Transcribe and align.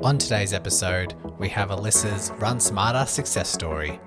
On 0.00 0.16
today's 0.16 0.52
episode, 0.52 1.16
we 1.40 1.48
have 1.48 1.72
Alisa's 1.72 2.30
Run 2.38 2.60
Smarter 2.60 3.04
success 3.04 3.48
story. 3.48 3.98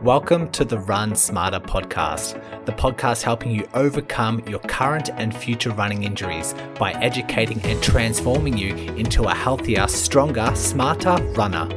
Welcome 0.00 0.52
to 0.52 0.64
the 0.64 0.78
Run 0.78 1.16
Smarter 1.16 1.58
podcast, 1.58 2.40
the 2.64 2.70
podcast 2.70 3.24
helping 3.24 3.50
you 3.50 3.68
overcome 3.74 4.40
your 4.46 4.60
current 4.60 5.10
and 5.10 5.36
future 5.36 5.70
running 5.70 6.04
injuries 6.04 6.54
by 6.78 6.92
educating 6.92 7.60
and 7.62 7.82
transforming 7.82 8.56
you 8.56 8.76
into 8.94 9.24
a 9.24 9.34
healthier, 9.34 9.88
stronger, 9.88 10.54
smarter 10.54 11.16
runner. 11.32 11.68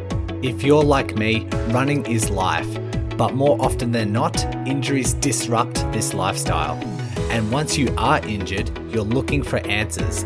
If 0.43 0.61
you're 0.61 0.83
like 0.83 1.15
me, 1.15 1.47
running 1.69 2.05
is 2.05 2.29
life, 2.29 2.69
but 3.17 3.33
more 3.33 3.59
often 3.59 3.91
than 3.91 4.13
not, 4.13 4.39
injuries 4.67 5.15
disrupt 5.15 5.77
this 5.91 6.13
lifestyle. 6.13 6.75
And 7.31 7.51
once 7.51 7.75
you 7.75 7.91
are 7.97 8.23
injured, 8.27 8.69
you're 8.93 9.03
looking 9.03 9.41
for 9.41 9.57
answers 9.65 10.25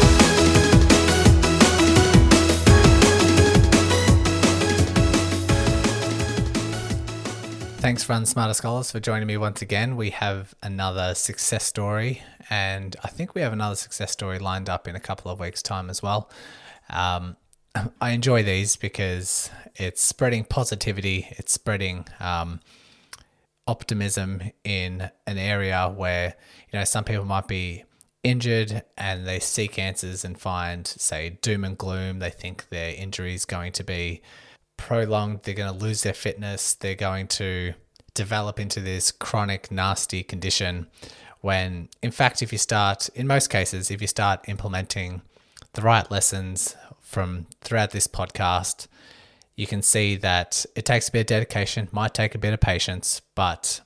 Thanks, 7.81 8.07
Run 8.07 8.27
Smarter 8.27 8.53
Scholars, 8.53 8.91
for 8.91 8.99
joining 8.99 9.25
me 9.25 9.37
once 9.37 9.63
again. 9.63 9.95
We 9.95 10.11
have 10.11 10.53
another 10.61 11.15
success 11.15 11.65
story, 11.65 12.21
and 12.47 12.95
I 13.03 13.07
think 13.07 13.33
we 13.33 13.41
have 13.41 13.53
another 13.53 13.73
success 13.73 14.11
story 14.11 14.37
lined 14.37 14.69
up 14.69 14.87
in 14.87 14.95
a 14.95 14.99
couple 14.99 15.31
of 15.31 15.39
weeks' 15.39 15.63
time 15.63 15.89
as 15.89 16.03
well. 16.03 16.29
Um, 16.91 17.37
I 17.99 18.11
enjoy 18.11 18.43
these 18.43 18.75
because 18.75 19.49
it's 19.77 19.99
spreading 19.99 20.43
positivity, 20.43 21.25
it's 21.31 21.53
spreading 21.53 22.05
um, 22.19 22.59
optimism 23.65 24.43
in 24.63 25.09
an 25.25 25.39
area 25.39 25.89
where 25.89 26.35
you 26.71 26.77
know 26.77 26.85
some 26.85 27.03
people 27.03 27.25
might 27.25 27.47
be 27.47 27.83
injured 28.23 28.83
and 28.95 29.25
they 29.25 29.39
seek 29.39 29.79
answers 29.79 30.23
and 30.23 30.39
find, 30.39 30.85
say, 30.85 31.39
doom 31.41 31.63
and 31.63 31.79
gloom. 31.79 32.19
They 32.19 32.29
think 32.29 32.69
their 32.69 32.93
injury 32.93 33.33
is 33.33 33.45
going 33.45 33.71
to 33.71 33.83
be 33.83 34.21
prolonged, 34.81 35.41
they're 35.43 35.53
going 35.53 35.71
to 35.71 35.85
lose 35.85 36.01
their 36.01 36.13
fitness, 36.13 36.73
they're 36.73 36.95
going 36.95 37.27
to 37.27 37.73
develop 38.13 38.59
into 38.59 38.79
this 38.79 39.11
chronic, 39.11 39.71
nasty 39.71 40.23
condition. 40.23 40.87
When, 41.41 41.89
in 42.01 42.11
fact, 42.11 42.41
if 42.41 42.51
you 42.51 42.57
start, 42.57 43.07
in 43.09 43.27
most 43.27 43.49
cases, 43.49 43.91
if 43.91 44.01
you 44.01 44.07
start 44.07 44.49
implementing 44.49 45.21
the 45.73 45.81
right 45.81 46.09
lessons 46.11 46.75
from 46.99 47.47
throughout 47.61 47.91
this 47.91 48.07
podcast, 48.07 48.87
you 49.55 49.67
can 49.67 49.81
see 49.81 50.15
that 50.17 50.65
it 50.75 50.85
takes 50.85 51.09
a 51.09 51.11
bit 51.11 51.21
of 51.21 51.27
dedication, 51.27 51.87
might 51.91 52.13
take 52.13 52.35
a 52.35 52.39
bit 52.39 52.53
of 52.53 52.59
patience, 52.59 53.21
but 53.35 53.81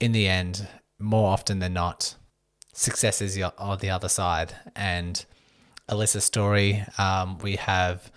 in 0.00 0.12
the 0.12 0.28
end, 0.28 0.68
more 0.98 1.30
often 1.30 1.58
than 1.58 1.72
not, 1.72 2.14
success 2.72 3.20
is 3.20 3.40
on 3.58 3.78
the 3.78 3.90
other 3.90 4.08
side. 4.08 4.54
And 4.76 5.24
Alisa's 5.88 6.24
story, 6.24 6.84
um, 6.98 7.38
we 7.38 7.56
have 7.56 8.10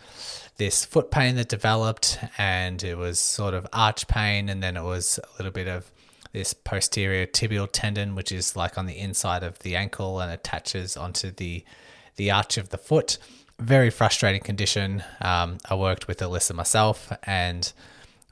this 0.58 0.86
foot 0.86 1.12
pain 1.12 1.36
that 1.36 1.50
developed, 1.50 2.20
and 2.38 2.84
it 2.84 2.98
was 2.98 3.20
sort 3.20 3.54
of 3.54 3.68
arch 3.72 4.08
pain, 4.08 4.50
and 4.50 4.62
then 4.62 4.76
it 4.76 4.84
was 4.84 5.20
a 5.24 5.28
little 5.38 5.52
bit 5.52 5.68
of 5.68 5.92
this 6.34 6.54
posterior 6.54 7.26
tibial 7.26 7.70
tendon, 7.72 8.16
which 8.16 8.32
is 8.32 8.56
like 8.56 8.78
on 8.78 8.86
the 8.86 8.98
inside 8.98 9.44
of 9.44 9.60
the 9.60 9.76
ankle 9.76 10.20
and 10.20 10.32
attaches 10.32 10.98
onto 10.98 11.32
the 11.32 11.64
the 12.16 12.32
arch 12.32 12.58
of 12.58 12.70
the 12.70 12.78
foot. 12.78 13.18
Very 13.60 13.90
frustrating 13.90 14.42
condition. 14.42 15.04
Um, 15.22 15.58
I 15.70 15.76
worked 15.76 16.08
with 16.08 16.20
Alisa 16.20 16.54
myself, 16.54 17.12
and 17.24 17.72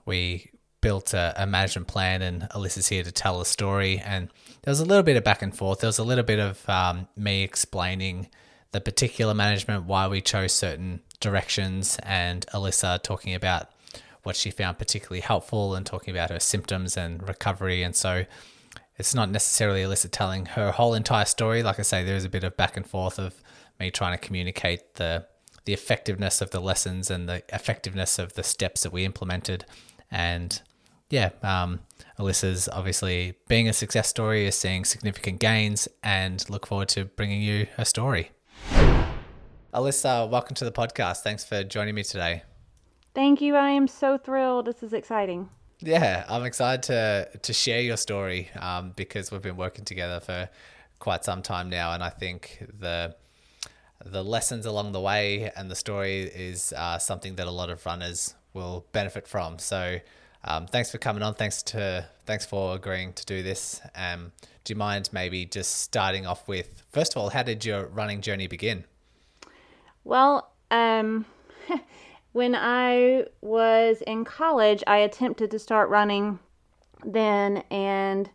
we 0.05 0.51
built 0.81 1.15
a, 1.15 1.33
a, 1.35 1.47
management 1.47 1.87
plan. 1.87 2.21
And 2.21 2.43
Alisa's 2.51 2.87
here 2.87 3.03
to 3.03 3.11
tell 3.11 3.39
the 3.39 3.45
story. 3.45 3.99
And 4.05 4.29
there 4.61 4.71
was 4.71 4.79
a 4.79 4.85
little 4.85 5.01
bit 5.01 5.17
of 5.17 5.23
back 5.23 5.41
and 5.41 5.55
forth. 5.55 5.79
There 5.79 5.87
was 5.87 5.97
a 5.97 6.03
little 6.03 6.23
bit 6.23 6.37
of 6.37 6.69
um, 6.69 7.07
me 7.17 7.41
explaining 7.41 8.27
the 8.71 8.81
particular 8.81 9.33
management, 9.33 9.85
why 9.85 10.07
we 10.07 10.21
chose 10.21 10.53
certain 10.53 11.01
directions, 11.19 11.99
and 12.03 12.45
Alisa 12.47 13.01
talking 13.01 13.33
about 13.33 13.69
what 14.23 14.35
she 14.35 14.49
found 14.51 14.77
particularly 14.77 15.21
helpful 15.21 15.75
and 15.75 15.85
talking 15.85 16.13
about 16.13 16.31
her 16.31 16.39
symptoms 16.39 16.97
and 16.97 17.27
recovery. 17.27 17.83
And 17.83 17.95
so 17.95 18.25
it's 18.97 19.13
not 19.13 19.29
necessarily 19.29 19.83
Alisa 19.83 20.09
telling 20.09 20.47
her 20.47 20.71
whole 20.71 20.93
entire 20.93 21.25
story. 21.25 21.61
Like 21.61 21.79
I 21.79 21.83
say, 21.83 22.03
there's 22.03 22.25
a 22.25 22.29
bit 22.29 22.43
of 22.43 22.57
back 22.57 22.75
and 22.75 22.87
forth 22.87 23.19
of 23.19 23.41
me 23.79 23.91
trying 23.91 24.17
to 24.17 24.25
communicate 24.25 24.95
the 24.95 25.27
the 25.65 25.73
effectiveness 25.73 26.41
of 26.41 26.51
the 26.51 26.59
lessons 26.59 27.09
and 27.09 27.27
the 27.27 27.43
effectiveness 27.49 28.19
of 28.19 28.33
the 28.33 28.43
steps 28.43 28.83
that 28.83 28.93
we 28.93 29.03
implemented. 29.03 29.65
And 30.11 30.61
yeah, 31.09 31.31
um, 31.41 31.79
Alisa's 32.19 32.69
obviously 32.71 33.33
being 33.47 33.67
a 33.67 33.73
success 33.73 34.07
story 34.07 34.45
is 34.45 34.55
seeing 34.55 34.85
significant 34.85 35.39
gains 35.39 35.87
and 36.03 36.47
look 36.51 36.67
forward 36.67 36.89
to 36.89 37.05
bringing 37.05 37.41
you 37.41 37.65
her 37.77 37.85
story. 37.85 38.29
Alisa, 39.75 40.29
welcome 40.29 40.55
to 40.55 40.63
the 40.63 40.71
podcast. 40.71 41.17
Thanks 41.17 41.43
for 41.43 41.61
joining 41.61 41.95
me 41.95 42.03
today. 42.03 42.43
Thank 43.13 43.41
you. 43.41 43.57
I 43.57 43.71
am 43.71 43.89
so 43.89 44.17
thrilled. 44.17 44.67
This 44.67 44.81
is 44.81 44.93
exciting. 44.93 45.49
Yeah, 45.81 46.23
I'm 46.29 46.45
excited 46.45 46.83
to 46.83 47.37
to 47.39 47.51
share 47.51 47.81
your 47.81 47.97
story 47.97 48.49
um, 48.57 48.93
because 48.95 49.31
we've 49.31 49.41
been 49.41 49.57
working 49.57 49.83
together 49.83 50.21
for 50.21 50.47
quite 50.99 51.25
some 51.25 51.41
time 51.41 51.69
now, 51.69 51.91
and 51.91 52.01
I 52.01 52.09
think 52.09 52.65
the 52.79 53.17
the 54.05 54.23
lessons 54.23 54.65
along 54.65 54.93
the 54.93 55.01
way 55.01 55.51
and 55.57 55.69
the 55.69 55.75
story 55.75 56.21
is 56.21 56.71
uh, 56.71 56.97
something 56.97 57.35
that 57.35 57.47
a 57.47 57.51
lot 57.51 57.69
of 57.69 57.85
runners 57.85 58.33
will 58.53 58.85
benefit 58.93 59.27
from. 59.27 59.59
So, 59.59 59.99
um, 60.45 60.67
thanks 60.67 60.89
for 60.89 60.99
coming 60.99 61.21
on. 61.21 61.33
Thanks 61.33 61.61
to 61.63 62.07
thanks 62.25 62.45
for 62.45 62.75
agreeing 62.75 63.11
to 63.11 63.25
do 63.25 63.43
this. 63.43 63.81
Um, 63.93 64.31
do 64.63 64.71
you 64.71 64.77
mind 64.77 65.09
maybe 65.11 65.45
just 65.45 65.81
starting 65.81 66.25
off 66.25 66.47
with 66.47 66.81
first 66.93 67.13
of 67.13 67.21
all, 67.21 67.29
how 67.31 67.43
did 67.43 67.65
your 67.65 67.87
running 67.87 68.21
journey 68.21 68.47
begin? 68.47 68.85
Well, 70.05 70.51
um, 70.69 71.25
when 72.31 72.55
I 72.55 73.25
was 73.41 74.01
in 74.05 74.23
college, 74.23 74.83
I 74.85 74.97
attempted 74.97 75.49
to 75.51 75.59
start 75.59 75.89
running 75.89 76.39
then, 77.03 77.63
and 77.71 78.27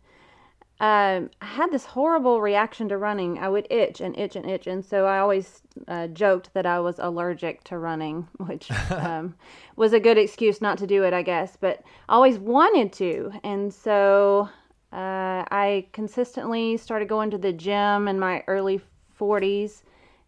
um, 0.80 1.30
I 1.40 1.46
had 1.46 1.70
this 1.70 1.84
horrible 1.84 2.40
reaction 2.40 2.88
to 2.88 2.98
running. 2.98 3.38
I 3.38 3.48
would 3.48 3.68
itch 3.70 4.00
and 4.00 4.18
itch 4.18 4.34
and 4.34 4.50
itch, 4.50 4.66
and 4.66 4.84
so 4.84 5.06
I 5.06 5.20
always 5.20 5.62
uh, 5.86 6.08
joked 6.08 6.52
that 6.54 6.66
I 6.66 6.80
was 6.80 6.98
allergic 6.98 7.62
to 7.64 7.78
running, 7.78 8.26
which 8.38 8.68
um, 8.90 9.36
was 9.76 9.92
a 9.92 10.00
good 10.00 10.18
excuse 10.18 10.60
not 10.60 10.76
to 10.78 10.88
do 10.88 11.04
it, 11.04 11.12
I 11.12 11.22
guess. 11.22 11.56
But 11.58 11.82
always 12.08 12.36
wanted 12.38 12.92
to, 12.94 13.32
and 13.44 13.72
so 13.72 14.48
uh, 14.92 15.46
I 15.52 15.86
consistently 15.92 16.76
started 16.78 17.08
going 17.08 17.30
to 17.30 17.38
the 17.38 17.52
gym 17.52 18.08
in 18.08 18.18
my 18.18 18.42
early 18.48 18.80
40s 19.20 19.82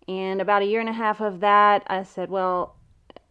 and 0.09 0.41
about 0.41 0.63
a 0.63 0.67
year 0.67 0.81
and 0.81 0.89
a 0.89 0.93
half 0.93 1.21
of 1.21 1.41
that, 1.41 1.85
I 1.87 2.03
said, 2.03 2.31
well, 2.31 2.77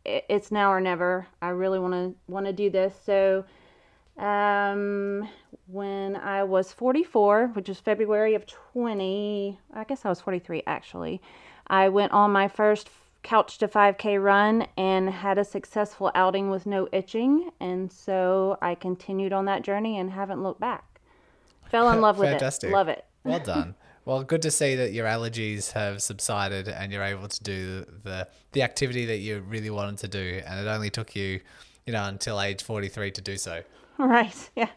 it's 0.05 0.51
now 0.51 0.71
or 0.71 0.81
never. 0.81 1.27
I 1.41 1.49
really 1.49 1.79
want 1.79 1.93
to 1.93 2.15
want 2.31 2.45
to 2.47 2.53
do 2.53 2.69
this. 2.69 2.93
So, 3.05 3.45
um, 4.17 5.27
when 5.67 6.15
I 6.15 6.43
was 6.43 6.71
44, 6.73 7.51
which 7.53 7.69
was 7.69 7.79
February 7.79 8.35
of 8.35 8.45
20, 8.45 9.59
I 9.73 9.83
guess 9.83 10.05
I 10.05 10.09
was 10.09 10.21
43 10.21 10.63
actually, 10.67 11.21
I 11.67 11.89
went 11.89 12.11
on 12.11 12.31
my 12.31 12.47
first 12.47 12.89
couch 13.23 13.57
to 13.59 13.67
5K 13.67 14.21
run 14.21 14.67
and 14.77 15.09
had 15.09 15.37
a 15.37 15.45
successful 15.45 16.11
outing 16.15 16.49
with 16.49 16.65
no 16.65 16.87
itching. 16.91 17.51
And 17.59 17.91
so 17.91 18.57
I 18.61 18.75
continued 18.75 19.33
on 19.33 19.45
that 19.45 19.61
journey 19.61 19.99
and 19.99 20.11
haven't 20.11 20.41
looked 20.41 20.59
back. 20.59 20.99
Fell 21.69 21.89
in 21.91 22.01
love 22.01 22.17
with 22.17 22.29
it. 22.29 22.39
Love 22.71 22.87
it. 22.87 23.05
Well 23.23 23.39
done. 23.39 23.75
Well, 24.05 24.23
good 24.23 24.41
to 24.43 24.51
see 24.51 24.75
that 24.75 24.93
your 24.93 25.05
allergies 25.05 25.73
have 25.73 26.01
subsided 26.01 26.67
and 26.67 26.91
you're 26.91 27.03
able 27.03 27.27
to 27.27 27.43
do 27.43 27.85
the 28.03 28.27
the 28.51 28.63
activity 28.63 29.05
that 29.05 29.17
you 29.17 29.41
really 29.41 29.69
wanted 29.69 29.99
to 29.99 30.07
do, 30.07 30.41
and 30.45 30.59
it 30.59 30.69
only 30.69 30.89
took 30.89 31.15
you, 31.15 31.39
you 31.85 31.93
know, 31.93 32.03
until 32.05 32.41
age 32.41 32.63
forty 32.63 32.87
three 32.87 33.11
to 33.11 33.21
do 33.21 33.37
so. 33.37 33.63
Right. 33.97 34.49
Yeah. 34.55 34.69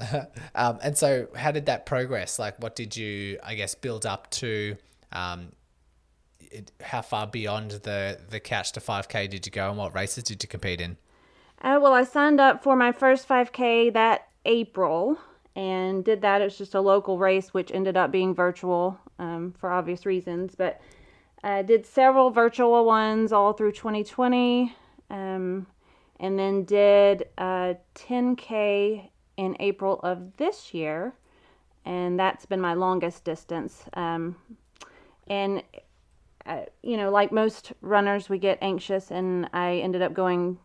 um, 0.54 0.78
and 0.82 0.96
so, 0.96 1.28
how 1.36 1.50
did 1.50 1.66
that 1.66 1.84
progress? 1.84 2.38
Like, 2.38 2.58
what 2.62 2.74
did 2.74 2.96
you, 2.96 3.38
I 3.44 3.54
guess, 3.54 3.74
build 3.74 4.06
up 4.06 4.30
to? 4.30 4.76
Um, 5.12 5.52
it, 6.40 6.72
how 6.80 7.02
far 7.02 7.26
beyond 7.26 7.72
the 7.72 8.18
the 8.30 8.40
couch 8.40 8.72
to 8.72 8.80
five 8.80 9.08
k 9.08 9.26
did 9.26 9.44
you 9.44 9.52
go, 9.52 9.68
and 9.68 9.76
what 9.76 9.94
races 9.94 10.24
did 10.24 10.42
you 10.42 10.48
compete 10.48 10.80
in? 10.80 10.96
Uh, 11.62 11.78
well, 11.80 11.94
I 11.94 12.02
signed 12.02 12.40
up 12.40 12.62
for 12.62 12.74
my 12.74 12.90
first 12.90 13.28
5K 13.28 13.92
that 13.92 14.28
April 14.44 15.18
and 15.56 16.04
did 16.04 16.22
that. 16.22 16.40
It 16.40 16.44
was 16.44 16.58
just 16.58 16.74
a 16.74 16.80
local 16.80 17.18
race, 17.18 17.52
which 17.52 17.70
ended 17.72 17.96
up 17.96 18.10
being 18.10 18.34
virtual 18.34 18.98
um, 19.18 19.54
for 19.58 19.70
obvious 19.70 20.06
reasons. 20.06 20.54
But 20.54 20.80
I 21.44 21.62
did 21.62 21.84
several 21.86 22.30
virtual 22.30 22.84
ones 22.84 23.32
all 23.32 23.52
through 23.52 23.72
2020, 23.72 24.74
um, 25.10 25.66
and 26.20 26.38
then 26.38 26.64
did 26.64 27.28
a 27.38 27.76
10K 27.94 29.10
in 29.36 29.56
April 29.60 30.00
of 30.02 30.36
this 30.36 30.72
year, 30.72 31.14
and 31.84 32.18
that's 32.18 32.46
been 32.46 32.60
my 32.60 32.74
longest 32.74 33.24
distance. 33.24 33.84
Um, 33.94 34.36
and 35.26 35.62
uh, 36.46 36.62
you 36.82 36.96
know, 36.96 37.10
like 37.10 37.30
most 37.32 37.72
runners, 37.80 38.28
we 38.28 38.38
get 38.38 38.58
anxious, 38.60 39.10
and 39.10 39.48
I 39.52 39.76
ended 39.76 40.02
up 40.02 40.12
going 40.12 40.58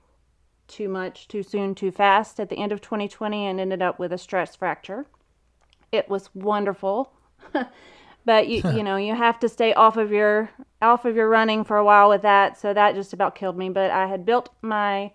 too 0.67 0.89
much, 0.89 1.27
too 1.27 1.43
soon, 1.43 1.75
too 1.75 1.91
fast 1.91 2.39
at 2.39 2.49
the 2.49 2.57
end 2.57 2.71
of 2.71 2.81
2020 2.81 3.45
and 3.45 3.59
ended 3.59 3.81
up 3.81 3.99
with 3.99 4.11
a 4.11 4.17
stress 4.17 4.55
fracture. 4.55 5.05
It 5.91 6.09
was 6.09 6.33
wonderful. 6.35 7.11
but 8.25 8.47
you 8.47 8.61
you 8.71 8.83
know, 8.83 8.97
you 8.97 9.15
have 9.15 9.39
to 9.39 9.49
stay 9.49 9.73
off 9.73 9.97
of 9.97 10.11
your 10.11 10.49
off 10.81 11.05
of 11.05 11.15
your 11.15 11.29
running 11.29 11.63
for 11.63 11.77
a 11.77 11.83
while 11.83 12.09
with 12.09 12.21
that, 12.21 12.59
so 12.59 12.73
that 12.73 12.95
just 12.95 13.13
about 13.13 13.35
killed 13.35 13.57
me, 13.57 13.69
but 13.69 13.89
I 13.89 14.07
had 14.07 14.25
built 14.25 14.49
my 14.61 15.11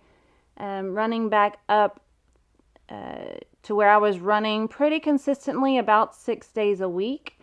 um, 0.57 0.93
running 0.93 1.29
back 1.29 1.59
up 1.69 2.01
uh, 2.89 3.37
to 3.63 3.75
where 3.75 3.89
I 3.89 3.97
was 3.97 4.19
running 4.19 4.67
pretty 4.67 4.99
consistently 4.99 5.77
about 5.77 6.15
6 6.15 6.47
days 6.49 6.81
a 6.81 6.89
week 6.89 7.39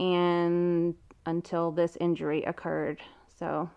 and 0.00 0.94
until 1.26 1.70
this 1.70 1.96
injury 2.00 2.42
occurred. 2.44 3.00
So 3.38 3.70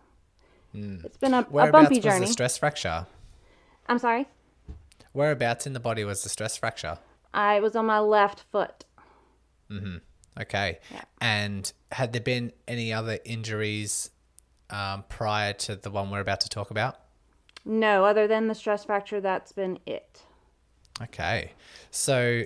mm. 0.75 1.03
it's 1.05 1.17
been 1.17 1.33
a, 1.33 1.41
a 1.41 1.71
bumpy 1.71 1.99
journey. 1.99 2.21
Was 2.21 2.29
the 2.29 2.33
stress 2.33 2.57
fracture? 2.57 3.05
I'm 3.87 3.99
sorry? 3.99 4.27
Whereabouts 5.11 5.67
in 5.67 5.73
the 5.73 5.79
body 5.79 6.03
was 6.03 6.23
the 6.23 6.29
stress 6.29 6.57
fracture? 6.57 6.99
I 7.33 7.59
was 7.59 7.75
on 7.75 7.85
my 7.85 7.99
left 7.99 8.45
foot. 8.51 8.85
Mm-hmm. 9.69 9.97
Okay. 10.41 10.79
Yeah. 10.91 11.01
And 11.21 11.71
had 11.91 12.13
there 12.13 12.21
been 12.21 12.51
any 12.67 12.91
other 12.91 13.19
injuries 13.25 14.09
um, 14.69 15.03
prior 15.09 15.53
to 15.53 15.75
the 15.75 15.91
one 15.91 16.09
we're 16.09 16.19
about 16.19 16.41
to 16.41 16.49
talk 16.49 16.71
about? 16.71 16.99
No, 17.65 18.05
other 18.05 18.27
than 18.27 18.47
the 18.47 18.55
stress 18.55 18.85
fracture, 18.85 19.21
that's 19.21 19.51
been 19.51 19.79
it. 19.85 20.23
Okay. 21.01 21.53
So 21.91 22.43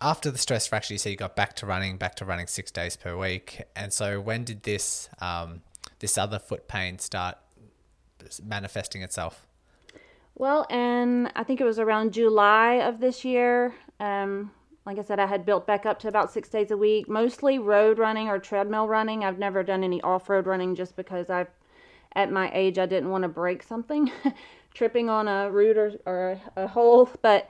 after 0.00 0.30
the 0.30 0.38
stress 0.38 0.66
fracture, 0.66 0.94
you 0.94 0.98
said 0.98 1.10
you 1.10 1.16
got 1.16 1.36
back 1.36 1.54
to 1.56 1.66
running, 1.66 1.96
back 1.96 2.16
to 2.16 2.24
running 2.24 2.46
six 2.46 2.70
days 2.70 2.96
per 2.96 3.16
week. 3.16 3.62
And 3.76 3.92
so 3.92 4.20
when 4.20 4.44
did 4.44 4.64
this 4.64 5.08
um, 5.20 5.62
this 6.00 6.18
other 6.18 6.38
foot 6.38 6.68
pain 6.68 6.98
start 6.98 7.36
manifesting 8.42 9.02
itself? 9.02 9.46
Well, 10.40 10.66
and 10.70 11.30
I 11.36 11.44
think 11.44 11.60
it 11.60 11.64
was 11.64 11.78
around 11.78 12.14
July 12.14 12.76
of 12.76 12.98
this 12.98 13.26
year. 13.26 13.74
Um, 14.00 14.50
like 14.86 14.98
I 14.98 15.02
said, 15.02 15.20
I 15.20 15.26
had 15.26 15.44
built 15.44 15.66
back 15.66 15.84
up 15.84 15.98
to 15.98 16.08
about 16.08 16.32
six 16.32 16.48
days 16.48 16.70
a 16.70 16.78
week, 16.78 17.10
mostly 17.10 17.58
road 17.58 17.98
running 17.98 18.30
or 18.30 18.38
treadmill 18.38 18.88
running. 18.88 19.22
I've 19.22 19.38
never 19.38 19.62
done 19.62 19.84
any 19.84 20.00
off 20.00 20.30
road 20.30 20.46
running 20.46 20.74
just 20.74 20.96
because 20.96 21.28
I've, 21.28 21.50
at 22.16 22.32
my 22.32 22.50
age, 22.54 22.78
I 22.78 22.86
didn't 22.86 23.10
want 23.10 23.20
to 23.24 23.28
break 23.28 23.62
something, 23.62 24.10
tripping 24.72 25.10
on 25.10 25.28
a 25.28 25.50
root 25.50 25.76
or, 25.76 25.92
or 26.06 26.40
a 26.56 26.66
hole. 26.66 27.10
But 27.20 27.46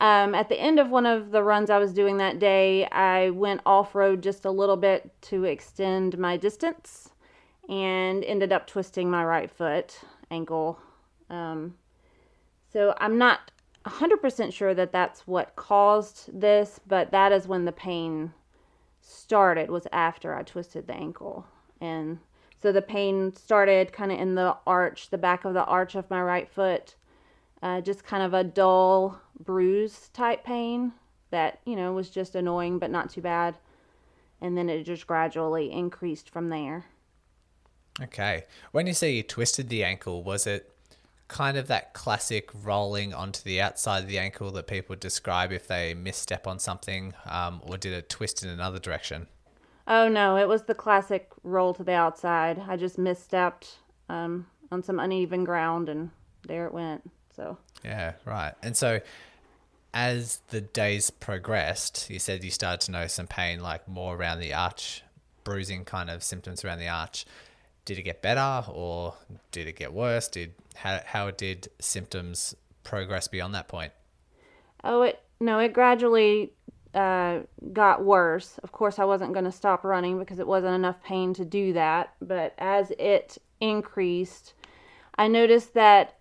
um, 0.00 0.34
at 0.34 0.48
the 0.48 0.60
end 0.60 0.80
of 0.80 0.90
one 0.90 1.06
of 1.06 1.30
the 1.30 1.44
runs 1.44 1.70
I 1.70 1.78
was 1.78 1.92
doing 1.92 2.16
that 2.16 2.40
day, 2.40 2.86
I 2.86 3.30
went 3.30 3.60
off 3.64 3.94
road 3.94 4.20
just 4.20 4.46
a 4.46 4.50
little 4.50 4.76
bit 4.76 5.12
to 5.30 5.44
extend 5.44 6.18
my 6.18 6.36
distance 6.38 7.10
and 7.68 8.24
ended 8.24 8.52
up 8.52 8.66
twisting 8.66 9.08
my 9.08 9.24
right 9.24 9.48
foot 9.48 10.00
ankle. 10.28 10.80
Um, 11.30 11.74
so 12.72 12.94
I'm 12.98 13.18
not 13.18 13.50
100% 13.84 14.52
sure 14.52 14.74
that 14.74 14.92
that's 14.92 15.26
what 15.26 15.56
caused 15.56 16.40
this, 16.40 16.80
but 16.86 17.10
that 17.10 17.32
is 17.32 17.46
when 17.48 17.64
the 17.64 17.72
pain 17.72 18.32
started 19.00 19.70
was 19.70 19.86
after 19.92 20.34
I 20.34 20.42
twisted 20.42 20.86
the 20.86 20.94
ankle. 20.94 21.46
And 21.80 22.18
so 22.60 22.70
the 22.72 22.82
pain 22.82 23.34
started 23.34 23.92
kind 23.92 24.12
of 24.12 24.20
in 24.20 24.36
the 24.36 24.56
arch, 24.66 25.10
the 25.10 25.18
back 25.18 25.44
of 25.44 25.54
the 25.54 25.64
arch 25.64 25.94
of 25.94 26.08
my 26.10 26.22
right 26.22 26.48
foot. 26.48 26.94
Uh, 27.62 27.80
just 27.80 28.04
kind 28.04 28.22
of 28.24 28.34
a 28.34 28.42
dull 28.42 29.20
bruise 29.38 30.10
type 30.12 30.44
pain 30.44 30.92
that, 31.30 31.60
you 31.64 31.76
know, 31.76 31.92
was 31.92 32.10
just 32.10 32.34
annoying 32.34 32.78
but 32.78 32.90
not 32.90 33.10
too 33.10 33.20
bad. 33.20 33.54
And 34.40 34.56
then 34.56 34.68
it 34.68 34.82
just 34.84 35.06
gradually 35.06 35.70
increased 35.70 36.28
from 36.28 36.48
there. 36.48 36.86
Okay. 38.00 38.44
When 38.72 38.86
you 38.86 38.94
say 38.94 39.12
you 39.12 39.22
twisted 39.22 39.68
the 39.68 39.84
ankle, 39.84 40.24
was 40.24 40.46
it 40.46 40.71
kind 41.32 41.56
of 41.56 41.66
that 41.68 41.94
classic 41.94 42.50
rolling 42.62 43.14
onto 43.14 43.42
the 43.42 43.60
outside 43.60 44.02
of 44.02 44.08
the 44.08 44.18
ankle 44.18 44.50
that 44.52 44.66
people 44.66 44.94
describe 44.94 45.50
if 45.50 45.66
they 45.66 45.94
misstep 45.94 46.46
on 46.46 46.58
something, 46.58 47.14
um, 47.24 47.62
or 47.64 47.78
did 47.78 47.94
it 47.94 48.10
twist 48.10 48.44
in 48.44 48.50
another 48.50 48.78
direction? 48.78 49.26
Oh 49.88 50.08
no, 50.08 50.36
it 50.36 50.46
was 50.46 50.64
the 50.64 50.74
classic 50.74 51.30
roll 51.42 51.72
to 51.74 51.82
the 51.82 51.94
outside. 51.94 52.62
I 52.68 52.76
just 52.76 52.98
misstepped 52.98 53.76
um, 54.10 54.46
on 54.70 54.82
some 54.82 55.00
uneven 55.00 55.44
ground, 55.44 55.88
and 55.88 56.10
there 56.46 56.66
it 56.66 56.74
went. 56.74 57.10
So 57.34 57.56
yeah, 57.82 58.12
right. 58.26 58.52
And 58.62 58.76
so 58.76 59.00
as 59.94 60.40
the 60.50 60.60
days 60.60 61.10
progressed, 61.10 62.10
you 62.10 62.18
said 62.18 62.44
you 62.44 62.50
started 62.50 62.82
to 62.82 62.92
know 62.92 63.06
some 63.06 63.26
pain, 63.26 63.60
like 63.60 63.88
more 63.88 64.14
around 64.14 64.40
the 64.40 64.52
arch, 64.52 65.02
bruising 65.44 65.86
kind 65.86 66.10
of 66.10 66.22
symptoms 66.22 66.62
around 66.62 66.78
the 66.78 66.88
arch 66.88 67.24
did 67.84 67.98
it 67.98 68.02
get 68.02 68.22
better 68.22 68.70
or 68.70 69.14
did 69.50 69.66
it 69.66 69.76
get 69.76 69.92
worse? 69.92 70.28
Did 70.28 70.54
how 70.74 71.00
how 71.04 71.30
did 71.30 71.68
symptoms 71.80 72.54
progress 72.84 73.28
beyond 73.28 73.54
that 73.54 73.68
point? 73.68 73.92
Oh, 74.84 75.02
it 75.02 75.22
no, 75.40 75.58
it 75.58 75.72
gradually 75.72 76.52
uh, 76.94 77.40
got 77.72 78.04
worse. 78.04 78.58
Of 78.62 78.72
course, 78.72 78.98
I 78.98 79.04
wasn't 79.04 79.32
going 79.32 79.44
to 79.44 79.52
stop 79.52 79.84
running 79.84 80.18
because 80.18 80.38
it 80.38 80.46
wasn't 80.46 80.74
enough 80.74 81.02
pain 81.02 81.34
to 81.34 81.44
do 81.44 81.72
that. 81.72 82.14
But 82.20 82.54
as 82.58 82.92
it 82.98 83.38
increased, 83.60 84.54
I 85.16 85.28
noticed 85.28 85.74
that 85.74 86.18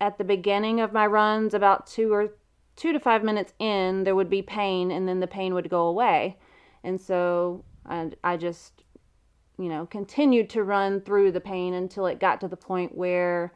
at 0.00 0.18
the 0.18 0.24
beginning 0.24 0.80
of 0.80 0.92
my 0.92 1.06
runs, 1.06 1.54
about 1.54 1.86
two 1.86 2.12
or 2.12 2.34
two 2.76 2.92
to 2.92 3.00
five 3.00 3.22
minutes 3.22 3.52
in, 3.58 4.04
there 4.04 4.16
would 4.16 4.30
be 4.30 4.42
pain, 4.42 4.90
and 4.90 5.08
then 5.08 5.20
the 5.20 5.26
pain 5.26 5.54
would 5.54 5.70
go 5.70 5.86
away. 5.86 6.38
And 6.82 7.00
so 7.00 7.64
I, 7.86 8.10
I 8.22 8.36
just 8.36 8.84
you 9.58 9.68
know, 9.68 9.86
continued 9.86 10.50
to 10.50 10.64
run 10.64 11.00
through 11.00 11.32
the 11.32 11.40
pain 11.40 11.74
until 11.74 12.06
it 12.06 12.18
got 12.18 12.40
to 12.40 12.48
the 12.48 12.56
point 12.56 12.96
where 12.96 13.52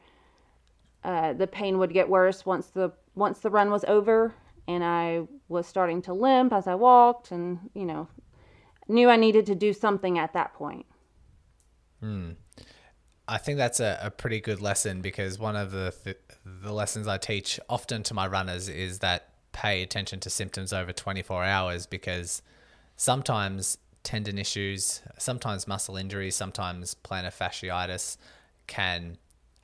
uh, 1.05 1.33
the 1.33 1.47
pain 1.47 1.79
would 1.79 1.93
get 1.93 2.09
worse 2.09 2.45
once 2.45 2.69
the 2.69 2.93
once 3.15 3.41
the 3.41 3.51
run 3.51 3.71
was 3.71 3.85
over, 3.87 4.35
and 4.67 4.85
I 4.85 5.23
was 5.49 5.67
starting 5.67 6.03
to 6.03 6.13
limp 6.13 6.53
as 6.53 6.67
I 6.67 6.75
walked, 6.75 7.31
and 7.31 7.71
you 7.75 7.85
know, 7.85 8.09
knew 8.89 9.09
I 9.09 9.17
needed 9.17 9.47
to 9.47 9.55
do 9.55 9.73
something 9.73 10.19
at 10.19 10.33
that 10.33 10.55
point. 10.55 10.87
Hmm. 12.01 12.31
I 13.27 13.37
think 13.37 13.59
that's 13.59 13.81
a, 13.81 13.99
a 14.03 14.11
pretty 14.11 14.41
good 14.41 14.61
lesson 14.61 15.03
because 15.03 15.39
one 15.39 15.55
of 15.55 15.71
the 15.71 15.93
th- 16.05 16.19
the 16.45 16.73
lessons 16.73 17.07
I 17.07 17.19
teach 17.19 17.61
often 17.69 18.03
to 18.05 18.15
my 18.15 18.27
runners 18.27 18.69
is 18.69 19.01
that 19.01 19.29
pay 19.53 19.83
attention 19.83 20.21
to 20.21 20.31
symptoms 20.31 20.73
over 20.73 20.93
24 20.93 21.45
hours 21.45 21.85
because 21.85 22.43
sometimes 22.97 23.77
tendon 24.03 24.39
issues, 24.39 25.03
sometimes 25.19 25.69
muscle 25.69 25.97
injuries, 25.97 26.37
sometimes 26.37 26.95
plantar 27.05 27.35
fasciitis 27.35 28.17
can 28.67 29.19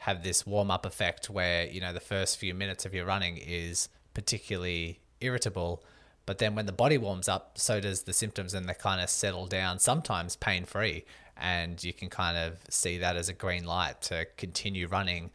have 0.05 0.23
this 0.23 0.47
warm 0.47 0.71
up 0.71 0.85
effect 0.85 1.31
where, 1.31 1.67
you 1.67 1.81
know, 1.81 1.91
the 1.91 1.99
first 1.99 2.37
few 2.37 2.53
minutes 2.53 2.85
of 2.85 2.93
your 2.93 3.07
running 3.07 3.39
is 3.39 3.89
particularly 4.13 5.01
irritable. 5.23 5.83
But 6.27 6.37
then 6.37 6.55
when 6.55 6.67
the 6.67 6.73
body 6.73 6.99
warms 6.99 7.27
up, 7.27 7.57
so 7.57 7.81
does 7.81 8.03
the 8.03 8.13
symptoms 8.13 8.53
and 8.53 8.69
they 8.69 8.75
kind 8.75 9.01
of 9.01 9.09
settle 9.09 9.47
down, 9.47 9.79
sometimes 9.79 10.37
pain 10.37 10.67
free. 10.67 11.07
And 11.39 11.83
you 11.83 11.95
can 11.95 12.11
kind 12.11 12.37
of 12.37 12.59
see 12.69 12.99
that 12.99 13.17
as 13.17 13.31
a 13.31 13.33
green 13.33 13.65
light 13.65 14.03
to 14.03 14.27
continue 14.37 14.89
running. 14.89 15.31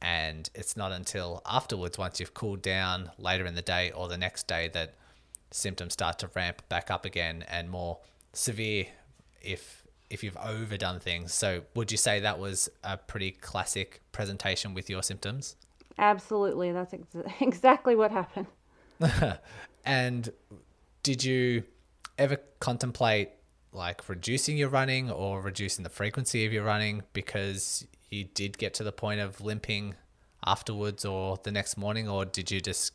And 0.00 0.48
it's 0.54 0.74
not 0.74 0.90
until 0.90 1.42
afterwards, 1.44 1.98
once 1.98 2.18
you've 2.18 2.32
cooled 2.32 2.62
down 2.62 3.10
later 3.18 3.44
in 3.44 3.54
the 3.54 3.60
day 3.60 3.90
or 3.90 4.08
the 4.08 4.16
next 4.16 4.46
day, 4.46 4.70
that 4.72 4.94
symptoms 5.50 5.92
start 5.92 6.18
to 6.20 6.30
ramp 6.34 6.62
back 6.70 6.90
up 6.90 7.04
again 7.04 7.44
and 7.46 7.68
more 7.68 7.98
severe 8.32 8.86
if 9.42 9.83
if 10.14 10.24
you've 10.24 10.36
overdone 10.36 11.00
things. 11.00 11.34
So 11.34 11.62
would 11.74 11.90
you 11.90 11.98
say 11.98 12.20
that 12.20 12.38
was 12.38 12.70
a 12.82 12.96
pretty 12.96 13.32
classic 13.32 14.00
presentation 14.12 14.72
with 14.72 14.88
your 14.88 15.02
symptoms? 15.02 15.56
Absolutely, 15.98 16.72
that's 16.72 16.94
ex- 16.94 17.16
exactly 17.40 17.94
what 17.94 18.10
happened. 18.10 18.46
and 19.84 20.30
did 21.02 21.22
you 21.22 21.64
ever 22.18 22.38
contemplate 22.60 23.30
like 23.72 24.08
reducing 24.08 24.56
your 24.56 24.68
running 24.68 25.10
or 25.10 25.40
reducing 25.40 25.82
the 25.82 25.90
frequency 25.90 26.46
of 26.46 26.52
your 26.52 26.64
running 26.64 27.02
because 27.12 27.86
you 28.08 28.24
did 28.24 28.56
get 28.56 28.72
to 28.74 28.84
the 28.84 28.92
point 28.92 29.20
of 29.20 29.40
limping 29.40 29.96
afterwards 30.46 31.04
or 31.04 31.36
the 31.42 31.50
next 31.50 31.76
morning 31.76 32.08
or 32.08 32.24
did 32.24 32.50
you 32.52 32.60
just 32.60 32.92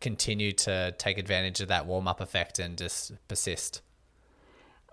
continue 0.00 0.50
to 0.50 0.92
take 0.98 1.18
advantage 1.18 1.60
of 1.60 1.68
that 1.68 1.86
warm 1.86 2.08
up 2.08 2.20
effect 2.20 2.58
and 2.58 2.76
just 2.76 3.12
persist? 3.28 3.80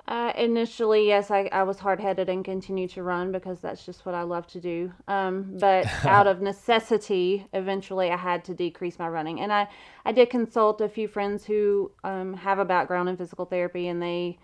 Uh, 0.06 0.34
initially, 0.36 1.08
yes, 1.08 1.32
I, 1.32 1.50
I 1.54 1.64
was 1.64 1.80
hard 1.80 2.02
headed 2.02 2.28
and 2.28 2.44
continued 2.44 2.90
to 2.92 3.04
run 3.04 3.32
because 3.32 3.62
that's 3.62 3.86
just 3.86 4.06
what 4.06 4.14
I 4.14 4.24
love 4.24 4.46
to 4.48 4.60
do. 4.60 4.92
Um, 5.08 5.58
but 5.60 5.88
out 6.06 6.28
of 6.28 6.42
necessity, 6.42 7.48
eventually 7.54 8.12
I 8.12 8.18
had 8.18 8.44
to 8.46 8.54
decrease 8.54 9.00
my 9.00 9.08
running. 9.08 9.40
And 9.40 9.54
I, 9.54 9.70
I 10.04 10.12
did 10.12 10.30
consult 10.30 10.82
a 10.82 10.90
few 10.90 11.08
friends 11.08 11.46
who 11.46 11.92
um, 12.04 12.34
have 12.34 12.60
a 12.60 12.66
background 12.66 13.08
in 13.08 13.16
physical 13.16 13.46
therapy, 13.46 13.88
and 13.88 14.02
they, 14.02 14.40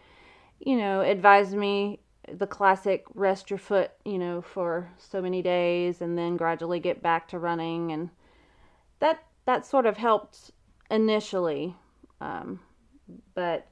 you 0.60 0.78
know, 0.78 1.02
advised 1.02 1.54
me 1.54 2.00
the 2.32 2.48
classic 2.48 3.04
rest 3.14 3.50
your 3.50 3.60
foot, 3.60 3.92
you 4.06 4.18
know, 4.18 4.42
for 4.42 4.90
so 4.98 5.22
many 5.22 5.42
days 5.42 6.02
and 6.02 6.18
then 6.18 6.38
gradually 6.38 6.80
get 6.80 7.02
back 7.02 7.28
to 7.30 7.40
running. 7.40 7.92
And 7.92 8.10
that, 9.00 9.24
that 9.46 9.66
sort 9.66 9.86
of 9.86 9.98
helped 9.98 10.52
initially. 10.90 11.76
Um, 12.22 12.60
but 13.34 13.68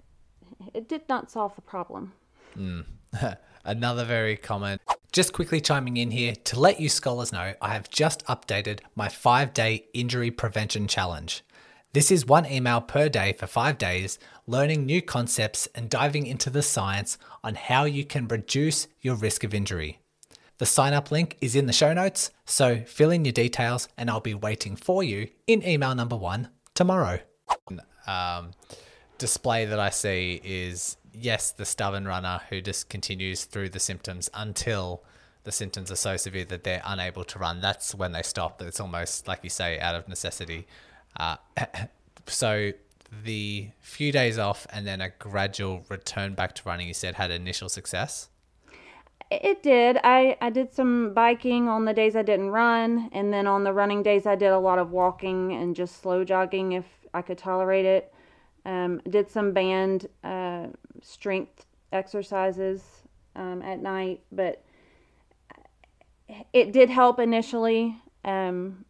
it 0.74 0.88
did 0.88 1.02
not 1.08 1.32
solve 1.32 1.56
the 1.56 1.62
problem. 1.62 2.14
Mm. 2.58 2.86
Another 3.66 4.06
very 4.06 4.38
common. 4.38 4.80
Just 5.12 5.34
quickly 5.34 5.60
chiming 5.60 5.98
in 5.98 6.12
here 6.12 6.36
to 6.36 6.60
let 6.60 6.80
you 6.80 6.90
scholars 6.90 7.32
know, 7.32 7.54
I 7.62 7.74
have 7.74 7.90
just 7.90 8.26
updated 8.28 8.80
my 8.96 9.10
five 9.10 9.54
day 9.54 9.88
injury 9.94 10.32
prevention 10.32 10.88
challenge. 10.88 11.44
This 11.94 12.12
is 12.12 12.26
one 12.26 12.46
email 12.46 12.82
per 12.82 13.10
day 13.10 13.34
for 13.34 13.48
five 13.48 13.78
days, 13.78 14.20
learning 14.46 14.86
new 14.86 15.02
concepts 15.02 15.68
and 15.74 15.90
diving 15.90 16.28
into 16.28 16.50
the 16.50 16.62
science 16.62 17.18
on 17.44 17.56
how 17.56 17.86
you 17.86 18.06
can 18.06 18.28
reduce 18.28 18.88
your 19.02 19.16
risk 19.16 19.44
of 19.44 19.54
injury. 19.54 20.00
The 20.60 20.66
sign 20.66 20.94
up 20.94 21.12
link 21.12 21.38
is 21.40 21.56
in 21.56 21.66
the 21.66 21.74
show 21.74 21.94
notes, 21.94 22.32
so 22.46 22.82
fill 22.82 23.12
in 23.12 23.26
your 23.26 23.32
details 23.32 23.88
and 23.98 24.10
I'll 24.10 24.20
be 24.20 24.34
waiting 24.34 24.76
for 24.76 25.04
you 25.04 25.30
in 25.46 25.66
email 25.68 25.94
number 25.96 26.16
one 26.16 26.50
tomorrow. 26.74 27.20
Um, 28.08 28.52
display 29.18 29.66
that 29.66 29.80
I 29.80 29.90
see 29.90 30.42
is 30.44 30.98
yes, 31.14 31.52
the 31.52 31.66
stubborn 31.66 32.08
runner 32.08 32.42
who 32.50 32.62
just 32.62 32.90
continues 32.90 33.46
through 33.46 33.70
the 33.70 33.80
symptoms 33.80 34.30
until 34.34 35.04
the 35.44 35.52
symptoms 35.52 35.92
are 35.92 35.96
so 35.96 36.18
severe 36.18 36.46
that 36.46 36.64
they're 36.64 36.82
unable 36.86 37.24
to 37.24 37.40
run. 37.40 37.62
That's 37.62 37.96
when 37.96 38.12
they 38.12 38.22
stop. 38.22 38.62
It's 38.62 38.80
almost 38.80 39.28
like 39.28 39.40
you 39.44 39.50
say, 39.50 39.80
out 39.80 39.96
of 39.96 40.08
necessity. 40.08 40.68
Uh, 41.16 41.38
so 42.28 42.74
the 43.24 43.70
few 43.80 44.12
days 44.12 44.38
off 44.38 44.68
and 44.72 44.86
then 44.86 45.02
a 45.02 45.10
gradual 45.10 45.86
return 45.90 46.34
back 46.34 46.54
to 46.56 46.62
running, 46.66 46.88
you 46.88 46.94
said, 46.94 47.16
had 47.16 47.32
initial 47.32 47.70
success. 47.70 48.30
It 49.30 49.62
did. 49.62 49.98
I, 50.04 50.38
I 50.40 50.50
did 50.50 50.74
some 50.74 51.14
biking 51.14 51.68
on 51.68 51.86
the 51.86 51.94
days 51.94 52.16
I 52.16 52.22
didn't 52.22 52.50
run, 52.50 53.10
and 53.12 53.34
then 53.34 53.46
on 53.46 53.66
the 53.66 53.74
running 53.74 54.02
days, 54.02 54.26
I 54.26 54.36
did 54.36 54.52
a 54.52 54.60
lot 54.60 54.80
of 54.80 54.92
walking 54.92 55.52
and 55.52 55.76
just 55.76 56.02
slow 56.02 56.24
jogging 56.24 56.74
if 56.74 56.86
I 57.14 57.22
could 57.22 57.38
tolerate 57.38 57.86
it. 57.86 58.14
Um, 58.68 59.02
did 59.10 59.32
some 59.32 59.54
band 59.54 60.08
uh, 60.26 60.68
strength 61.02 61.66
exercises 61.94 62.84
um, 63.34 63.62
at 63.62 63.82
night, 63.82 64.20
but 64.30 64.62
it 66.52 66.74
did 66.74 66.90
help 66.90 67.18
initially. 67.18 67.96
Um, 68.26 68.84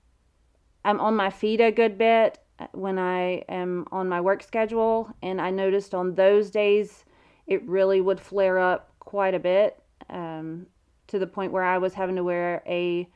I'm 0.84 1.00
on 1.00 1.15
my 1.15 1.29
feet 1.29 1.62
a 1.62 1.72
good 1.72 1.96
bit 1.96 2.39
when 2.72 2.98
I 2.98 3.43
am 3.50 3.86
on 3.91 4.10
my 4.10 4.19
work 4.19 4.41
schedule, 4.41 5.13
and 5.22 5.39
I 5.39 5.51
noticed 5.51 5.93
on 5.93 6.15
those 6.15 6.50
days 6.50 7.05
it 7.46 7.63
really 7.67 8.01
would 8.01 8.19
flare 8.19 8.57
up 8.57 8.89
quite 9.00 9.36
a 9.36 9.39
bit 9.39 9.79
um, 10.10 10.65
to 11.07 11.19
the 11.19 11.27
point 11.27 11.51
where 11.51 11.63
I 11.63 11.77
was 11.77 11.93
having 11.93 12.15
to 12.15 12.24
wear 12.24 12.63
a 12.65 13.07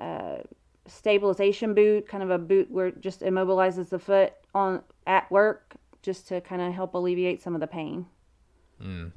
uh, 0.00 0.38
stabilization 0.86 1.74
boot, 1.74 2.08
kind 2.08 2.22
of 2.22 2.30
a 2.30 2.38
boot 2.38 2.70
where 2.70 2.88
it 2.88 3.00
just 3.00 3.20
immobilizes 3.20 3.90
the 3.90 3.98
foot 3.98 4.32
on 4.54 4.82
at 5.06 5.30
work 5.30 5.71
just 6.02 6.28
to 6.28 6.40
kind 6.40 6.60
of 6.60 6.72
help 6.72 6.94
alleviate 6.94 7.42
some 7.42 7.54
of 7.54 7.60
the 7.60 7.66
pain. 7.66 8.06
Mm. 8.82 9.12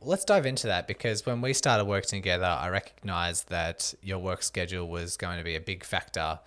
Let's 0.00 0.24
dive 0.24 0.46
into 0.46 0.66
that 0.66 0.86
because 0.86 1.24
when 1.24 1.40
we 1.40 1.52
started 1.52 1.84
working 1.84 2.20
together, 2.20 2.44
I 2.44 2.68
recognized 2.68 3.48
that 3.48 3.94
your 4.02 4.18
work 4.18 4.42
schedule 4.42 4.88
was 4.88 5.16
going 5.16 5.38
to 5.38 5.44
be 5.44 5.54
a 5.56 5.60
big 5.60 5.84
factor 5.84 6.40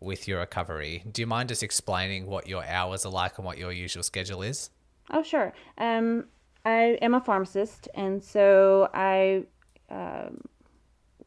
with 0.00 0.26
your 0.26 0.40
recovery. 0.40 1.04
Do 1.10 1.22
you 1.22 1.26
mind 1.26 1.48
just 1.48 1.62
explaining 1.62 2.26
what 2.26 2.48
your 2.48 2.64
hours 2.64 3.04
are 3.04 3.12
like 3.12 3.38
and 3.38 3.44
what 3.44 3.58
your 3.58 3.72
usual 3.72 4.02
schedule 4.02 4.42
is? 4.42 4.70
Oh, 5.10 5.22
sure. 5.22 5.52
Um, 5.78 6.26
I 6.64 6.98
am 7.02 7.14
a 7.14 7.20
pharmacist, 7.20 7.88
and 7.94 8.22
so 8.22 8.88
I 8.94 9.44
um, 9.90 10.42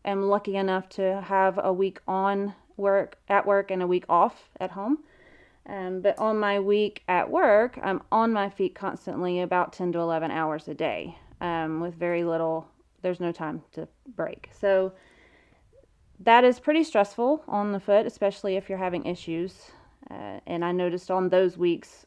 am 0.05 0.23
lucky 0.23 0.55
enough 0.55 0.89
to 0.89 1.21
have 1.21 1.59
a 1.61 1.73
week 1.73 1.99
on 2.07 2.53
work 2.77 3.17
at 3.27 3.45
work 3.45 3.71
and 3.71 3.81
a 3.81 3.87
week 3.87 4.05
off 4.09 4.49
at 4.59 4.71
home. 4.71 4.99
Um, 5.67 6.01
but 6.01 6.17
on 6.19 6.39
my 6.39 6.59
week 6.59 7.03
at 7.07 7.29
work, 7.29 7.79
I'm 7.81 8.01
on 8.11 8.33
my 8.33 8.49
feet 8.49 8.75
constantly 8.75 9.39
about 9.39 9.71
10 9.73 9.93
to 9.93 9.99
11 9.99 10.29
hours 10.31 10.67
a 10.67 10.73
day 10.73 11.17
um, 11.39 11.79
with 11.79 11.95
very 11.95 12.23
little, 12.23 12.67
there's 13.01 13.19
no 13.19 13.31
time 13.31 13.61
to 13.73 13.87
break. 14.15 14.49
So 14.59 14.93
that 16.19 16.43
is 16.43 16.59
pretty 16.59 16.83
stressful 16.83 17.43
on 17.47 17.71
the 17.71 17.79
foot, 17.79 18.05
especially 18.05 18.57
if 18.57 18.67
you're 18.67 18.77
having 18.77 19.05
issues. 19.05 19.71
Uh, 20.11 20.39
and 20.45 20.65
I 20.65 20.73
noticed 20.73 21.09
on 21.09 21.29
those 21.29 21.57
weeks, 21.57 22.05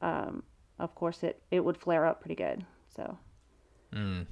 um, 0.00 0.42
of 0.78 0.94
course, 0.94 1.22
it, 1.22 1.42
it 1.50 1.60
would 1.60 1.76
flare 1.76 2.06
up 2.06 2.20
pretty 2.20 2.34
good. 2.34 2.64
So, 2.94 3.18
mm. 3.94 4.26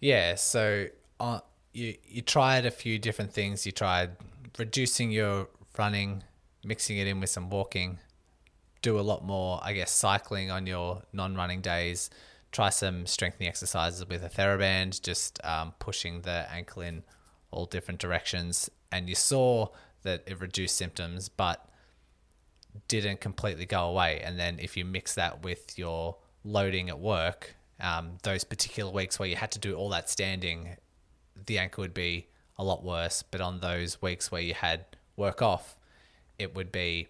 yeah. 0.00 0.34
So, 0.34 0.86
uh, 1.20 1.40
you, 1.72 1.94
you 2.04 2.22
tried 2.22 2.64
a 2.64 2.70
few 2.70 2.98
different 2.98 3.32
things. 3.32 3.66
You 3.66 3.72
tried 3.72 4.10
reducing 4.58 5.10
your 5.10 5.48
running 5.76 6.22
mixing 6.66 6.98
it 6.98 7.06
in 7.06 7.20
with 7.20 7.30
some 7.30 7.48
walking. 7.48 7.98
Do 8.82 8.98
a 8.98 9.00
lot 9.00 9.24
more, 9.24 9.60
I 9.62 9.72
guess, 9.72 9.90
cycling 9.90 10.50
on 10.50 10.66
your 10.66 11.02
non-running 11.12 11.60
days. 11.62 12.10
Try 12.52 12.70
some 12.70 13.06
strengthening 13.06 13.48
exercises 13.48 14.06
with 14.06 14.22
a 14.24 14.28
TheraBand, 14.28 15.02
just 15.02 15.40
um, 15.44 15.74
pushing 15.78 16.22
the 16.22 16.46
ankle 16.52 16.82
in 16.82 17.02
all 17.50 17.66
different 17.66 18.00
directions. 18.00 18.68
And 18.92 19.08
you 19.08 19.14
saw 19.14 19.68
that 20.02 20.24
it 20.26 20.40
reduced 20.40 20.76
symptoms, 20.76 21.28
but 21.28 21.68
didn't 22.88 23.20
completely 23.20 23.66
go 23.66 23.88
away. 23.88 24.20
And 24.22 24.38
then 24.38 24.58
if 24.60 24.76
you 24.76 24.84
mix 24.84 25.14
that 25.14 25.42
with 25.42 25.78
your 25.78 26.16
loading 26.44 26.88
at 26.88 26.98
work, 26.98 27.56
um, 27.80 28.18
those 28.22 28.44
particular 28.44 28.90
weeks 28.90 29.18
where 29.18 29.28
you 29.28 29.36
had 29.36 29.50
to 29.52 29.58
do 29.58 29.74
all 29.74 29.88
that 29.90 30.08
standing, 30.08 30.76
the 31.46 31.58
ankle 31.58 31.82
would 31.82 31.94
be 31.94 32.28
a 32.58 32.64
lot 32.64 32.84
worse. 32.84 33.22
But 33.22 33.40
on 33.40 33.60
those 33.60 34.00
weeks 34.00 34.30
where 34.30 34.40
you 34.40 34.54
had 34.54 34.84
work 35.16 35.42
off, 35.42 35.75
it 36.38 36.54
would 36.54 36.72
be 36.72 37.08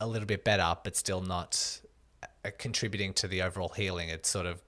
a 0.00 0.06
little 0.06 0.26
bit 0.26 0.44
better, 0.44 0.76
but 0.84 0.96
still 0.96 1.20
not 1.20 1.80
uh, 2.22 2.50
contributing 2.58 3.12
to 3.14 3.28
the 3.28 3.42
overall 3.42 3.70
healing. 3.70 4.08
It 4.08 4.26
sort 4.26 4.46
of 4.46 4.62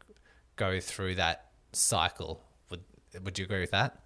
go 0.57 0.81
through 0.81 1.17
that 1.17 1.47
cycle. 1.73 2.43
Would 2.71 2.83
would 3.25 3.39
you 3.39 3.45
agree 3.45 3.61
with 3.61 3.71
that? 3.71 3.99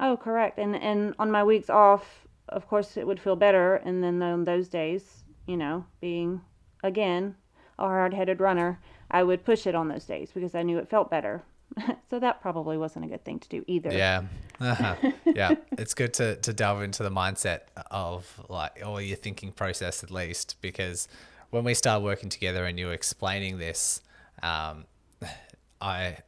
Oh, 0.00 0.16
correct. 0.16 0.58
And 0.58 0.76
and 0.76 1.14
on 1.18 1.30
my 1.30 1.44
weeks 1.44 1.70
off, 1.70 2.26
of 2.48 2.68
course, 2.68 2.96
it 2.96 3.06
would 3.06 3.20
feel 3.20 3.36
better. 3.36 3.76
And 3.76 4.02
then 4.02 4.22
on 4.22 4.44
those 4.44 4.68
days, 4.68 5.24
you 5.46 5.56
know, 5.56 5.86
being 6.00 6.40
again 6.82 7.36
a 7.78 7.84
hard-headed 7.84 8.40
runner, 8.40 8.80
I 9.10 9.22
would 9.22 9.44
push 9.44 9.66
it 9.66 9.74
on 9.74 9.88
those 9.88 10.04
days 10.04 10.30
because 10.32 10.54
I 10.54 10.62
knew 10.62 10.78
it 10.78 10.88
felt 10.88 11.10
better. 11.10 11.42
so 12.10 12.18
that 12.18 12.40
probably 12.40 12.76
wasn't 12.76 13.04
a 13.04 13.08
good 13.08 13.24
thing 13.24 13.38
to 13.40 13.48
do 13.48 13.64
either. 13.66 13.92
Yeah. 13.92 14.22
Uh-huh. 14.60 14.94
Yeah. 15.26 15.54
it's 15.72 15.94
good 15.94 16.14
to, 16.14 16.36
to 16.36 16.52
delve 16.52 16.82
into 16.82 17.02
the 17.02 17.10
mindset 17.10 17.60
of 17.90 18.40
like, 18.48 18.82
or 18.84 19.00
your 19.00 19.16
thinking 19.16 19.52
process 19.52 20.02
at 20.02 20.10
least, 20.10 20.56
because 20.60 21.08
when 21.50 21.64
we 21.64 21.74
started 21.74 22.04
working 22.04 22.28
together 22.28 22.64
and 22.64 22.78
you 22.78 22.86
were 22.86 22.92
explaining 22.92 23.58
this, 23.58 24.00
um, 24.42 24.84
I 25.80 26.18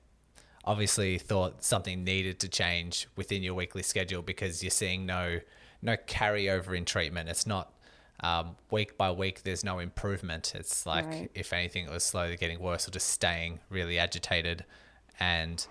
obviously 0.65 1.19
thought 1.19 1.63
something 1.63 2.05
needed 2.05 2.41
to 2.41 2.49
change 2.49 3.07
within 3.17 3.43
your 3.43 3.55
weekly 3.55 3.83
schedule 3.83 4.23
because 4.23 4.63
you're 4.63 4.71
seeing 4.71 5.07
no 5.07 5.41
no 5.83 5.97
carryover 6.09 6.77
in 6.77 6.85
treatment. 6.87 7.29
It's 7.29 7.47
not 7.47 7.71
um, 8.21 8.57
week 8.71 8.97
by 8.97 9.11
week. 9.11 9.43
There's 9.43 9.63
no 9.63 9.79
improvement. 9.79 10.55
It's 10.55 10.87
like 10.87 11.07
right. 11.07 11.31
if 11.35 11.53
anything, 11.53 11.85
it 11.85 11.91
was 11.91 12.05
slowly 12.05 12.37
getting 12.37 12.59
worse 12.59 12.89
or 12.89 12.91
just 12.91 13.11
staying 13.11 13.61
really 13.69 13.99
agitated 13.99 14.65
and 15.21 15.67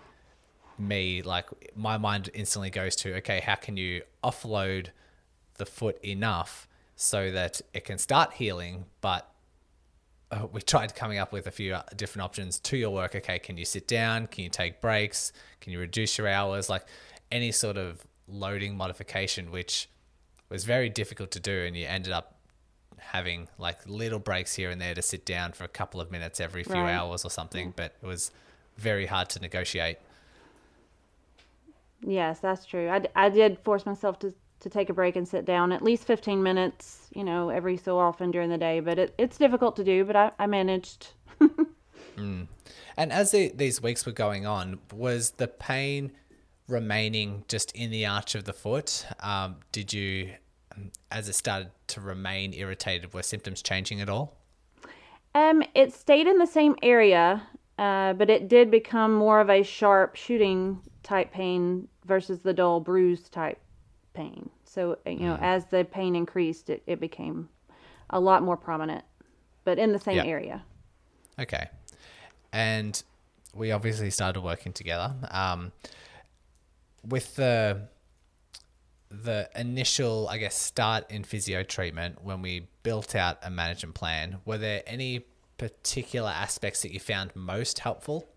me 0.78 1.22
like 1.22 1.48
my 1.76 1.98
mind 1.98 2.30
instantly 2.34 2.70
goes 2.70 2.96
to 2.96 3.16
okay 3.16 3.40
how 3.40 3.56
can 3.56 3.78
you 3.78 4.02
offload 4.24 4.88
the 5.58 5.66
foot 5.66 6.04
enough 6.04 6.68
so 6.96 7.32
that 7.32 7.62
it 7.74 7.86
can 7.86 7.98
start 7.98 8.34
healing? 8.34 8.86
But 9.02 9.30
uh, 10.32 10.48
we 10.52 10.62
tried 10.62 10.96
coming 10.96 11.20
up 11.20 11.32
with 11.32 11.48
a 11.48 11.52
few 11.52 11.76
uh, 11.76 11.84
different 11.96 12.24
options. 12.24 12.60
To 12.60 12.78
your 12.78 12.90
work 12.90 13.16
okay 13.16 13.40
can 13.40 13.58
you 13.58 13.66
sit 13.66 13.88
down? 13.88 14.28
Can 14.28 14.44
you 14.44 14.50
take 14.50 14.82
breaks? 14.82 15.32
Can 15.62 15.74
you 15.74 15.80
reduce 15.80 16.18
your 16.18 16.28
hours? 16.28 16.70
Like 16.70 16.86
any 17.32 17.52
sort 17.52 17.78
of 17.78 18.06
loading 18.28 18.78
modification 18.78 19.52
which 19.52 19.90
was 20.50 20.64
very 20.66 20.90
difficult 20.90 21.32
to 21.32 21.40
do 21.40 21.64
and 21.66 21.76
you 21.76 21.86
ended 21.86 22.14
up 22.14 22.38
having 22.98 23.48
like 23.58 23.80
little 23.86 24.20
breaks 24.20 24.56
here 24.56 24.70
and 24.70 24.80
there 24.80 24.94
to 24.94 25.02
sit 25.02 25.26
down 25.26 25.52
for 25.52 25.66
a 25.66 25.68
couple 25.68 26.00
of 26.00 26.10
minutes 26.10 26.40
every 26.40 26.64
few 26.64 26.76
right. 26.76 26.94
hours 26.94 27.26
or 27.26 27.30
something 27.30 27.74
but 27.76 27.96
it 28.02 28.06
was 28.06 28.32
very 28.78 29.06
hard 29.06 29.30
to 29.30 29.40
negotiate. 29.40 29.98
Yes, 32.02 32.40
that's 32.40 32.66
true. 32.66 32.90
I, 32.90 33.02
I 33.16 33.30
did 33.30 33.60
force 33.60 33.86
myself 33.86 34.20
to, 34.20 34.34
to 34.60 34.70
take 34.70 34.90
a 34.90 34.94
break 34.94 35.16
and 35.16 35.28
sit 35.28 35.46
down 35.46 35.72
at 35.72 35.82
least 35.82 36.06
15 36.06 36.44
minutes, 36.44 37.08
you 37.14 37.24
know, 37.24 37.50
every 37.50 37.78
so 37.78 37.98
often 37.98 38.32
during 38.32 38.50
the 38.50 38.58
day. 38.58 38.82
But 38.82 39.00
it, 39.00 39.16
it's 39.18 39.38
difficult 39.38 39.76
to 39.78 39.84
do, 39.84 40.04
but 40.04 40.16
I, 40.16 40.32
I 40.40 40.48
managed. 40.48 41.14
Mm. 42.18 42.48
And 42.98 43.12
as 43.12 43.32
the, 43.32 43.52
these 43.56 43.82
weeks 43.82 44.06
were 44.06 44.12
going 44.12 44.46
on, 44.46 44.80
was 44.92 45.32
the 45.32 45.48
pain 45.48 46.12
remaining 46.68 47.44
just 47.48 47.72
in 47.74 47.92
the 47.92 48.06
arch 48.06 48.36
of 48.36 48.46
the 48.46 48.54
foot? 48.54 49.06
Um, 49.20 49.58
did 49.72 49.94
you, 49.94 50.34
um, 50.76 50.92
as 51.12 51.28
it 51.28 51.34
started 51.34 51.72
to 51.88 52.02
remain 52.02 52.54
irritated, 52.54 53.14
were 53.14 53.24
symptoms 53.24 53.62
changing 53.62 54.02
at 54.02 54.10
all? 54.10 54.38
Um, 55.36 55.64
it 55.74 55.94
stayed 55.94 56.28
in 56.28 56.38
the 56.38 56.46
same 56.46 56.76
area, 56.84 57.48
uh, 57.78 58.14
but 58.14 58.30
it 58.30 58.48
did 58.48 58.70
become 58.70 59.14
more 59.14 59.40
of 59.40 59.50
a 59.50 59.64
sharp 59.64 60.16
shooting 60.16 60.80
type 61.02 61.32
pain 61.32 61.88
versus 62.06 62.40
the 62.40 62.54
dull 62.54 62.80
bruise 62.80 63.30
type 63.30 63.60
pain. 64.14 64.50
So, 64.64 64.98
you 65.06 65.20
know, 65.20 65.36
mm. 65.36 65.42
as 65.42 65.66
the 65.66 65.84
pain 65.84 66.16
increased, 66.16 66.70
it, 66.70 66.84
it 66.88 67.00
became 67.00 67.50
a 68.10 68.20
lot 68.20 68.44
more 68.44 68.58
prominent, 68.58 69.04
but 69.64 69.80
in 69.80 69.92
the 69.92 70.00
same 70.00 70.18
yep. 70.18 70.26
area. 70.26 70.64
Okay. 71.40 71.68
And 72.52 73.02
we 73.56 73.72
obviously 73.72 74.10
started 74.12 74.42
working 74.42 74.74
together. 74.74 75.14
Um, 75.32 75.72
with 77.06 77.36
the 77.36 77.88
the 79.10 79.48
initial, 79.56 80.28
I 80.28 80.40
guess, 80.40 80.56
start 80.56 81.12
in 81.12 81.24
physio 81.24 81.62
treatment 81.62 82.24
when 82.24 82.42
we 82.42 82.68
built 82.82 83.14
out 83.14 83.38
a 83.44 83.52
management 83.52 83.94
plan, 83.94 84.38
were 84.44 84.58
there 84.58 84.82
any 84.88 85.26
particular 85.58 86.30
aspects 86.30 86.82
that 86.82 86.92
you 86.92 87.00
found 87.00 87.36
most 87.36 87.80
helpful? 87.80 88.28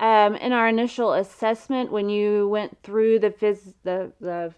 Um, 0.00 0.34
in 0.36 0.52
our 0.52 0.68
initial 0.68 1.12
assessment, 1.12 1.92
when 1.92 2.08
you 2.08 2.48
went 2.48 2.76
through 2.82 3.20
the 3.20 3.30
phys- 3.30 3.74
the 3.84 4.12
the 4.20 4.52